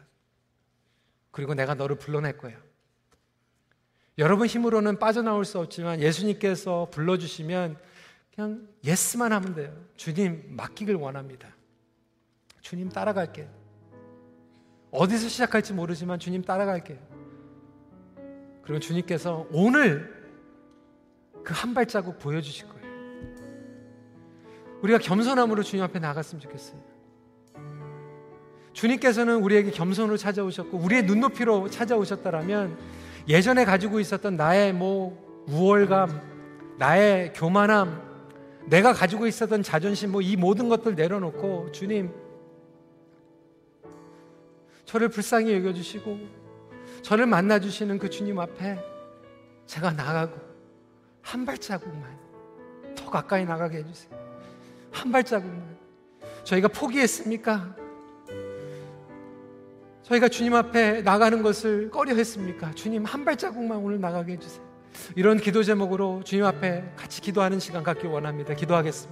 그리고 1.31 1.55
내가 1.55 1.73
너를 1.73 1.95
불러낼 1.95 2.37
거야. 2.37 2.55
여러분 4.21 4.45
힘으로는 4.45 4.99
빠져나올 4.99 5.45
수 5.45 5.57
없지만 5.57 5.99
예수님께서 5.99 6.87
불러주시면 6.91 7.75
그냥 8.35 8.67
예스만 8.83 9.33
하면 9.33 9.55
돼요. 9.55 9.75
주님 9.95 10.43
맡기길 10.49 10.93
원합니다. 10.93 11.47
주님 12.61 12.89
따라갈게요. 12.89 13.49
어디서 14.91 15.27
시작할지 15.27 15.73
모르지만 15.73 16.19
주님 16.19 16.43
따라갈게요. 16.43 16.99
그리고 18.61 18.79
주님께서 18.79 19.47
오늘 19.51 20.21
그 21.43 21.55
한 21.55 21.73
발자국 21.73 22.19
보여주실 22.19 22.67
거예요. 22.69 22.81
우리가 24.83 24.99
겸손함으로 24.99 25.63
주님 25.63 25.83
앞에 25.83 25.97
나갔으면 25.97 26.41
좋겠어요. 26.41 26.79
주님께서는 28.73 29.37
우리에게 29.37 29.71
겸손으로 29.71 30.15
찾아오셨고 30.17 30.77
우리의 30.77 31.05
눈높이로 31.05 31.71
찾아오셨다라면 31.71 32.77
예전에 33.27 33.65
가지고 33.65 33.99
있었던 33.99 34.35
나의 34.35 34.73
뭐 34.73 35.45
우월감, 35.47 36.21
나의 36.77 37.33
교만함, 37.33 38.01
내가 38.67 38.93
가지고 38.93 39.27
있었던 39.27 39.63
자존심 39.63 40.11
뭐 40.11 40.21
이 40.21 40.35
모든 40.35 40.69
것들 40.69 40.95
내려놓고 40.95 41.71
주님 41.71 42.11
저를 44.85 45.09
불쌍히 45.09 45.53
여겨 45.53 45.73
주시고 45.73 46.19
저를 47.01 47.25
만나 47.25 47.59
주시는 47.59 47.97
그 47.97 48.09
주님 48.09 48.39
앞에 48.39 48.77
제가 49.65 49.91
나가고 49.91 50.37
한 51.21 51.45
발자국만 51.45 52.19
더 52.95 53.09
가까이 53.09 53.45
나가게 53.45 53.77
해 53.77 53.85
주세요. 53.85 54.11
한 54.91 55.11
발자국만. 55.11 55.77
저희가 56.43 56.67
포기했습니까? 56.67 57.75
저희가 60.03 60.27
주님 60.29 60.55
앞에 60.55 61.01
나가는 61.03 61.41
것을 61.41 61.89
꺼려 61.89 62.15
했습니까? 62.15 62.71
주님 62.73 63.05
한 63.05 63.23
발자국만 63.23 63.77
오늘 63.77 63.99
나가게 63.99 64.33
해주세요. 64.33 64.61
이런 65.15 65.37
기도 65.37 65.63
제목으로 65.63 66.21
주님 66.23 66.45
앞에 66.45 66.83
같이 66.95 67.21
기도하는 67.21 67.59
시간 67.59 67.83
갖기 67.83 68.07
원합니다. 68.07 68.53
기도하겠습니다. 68.53 69.09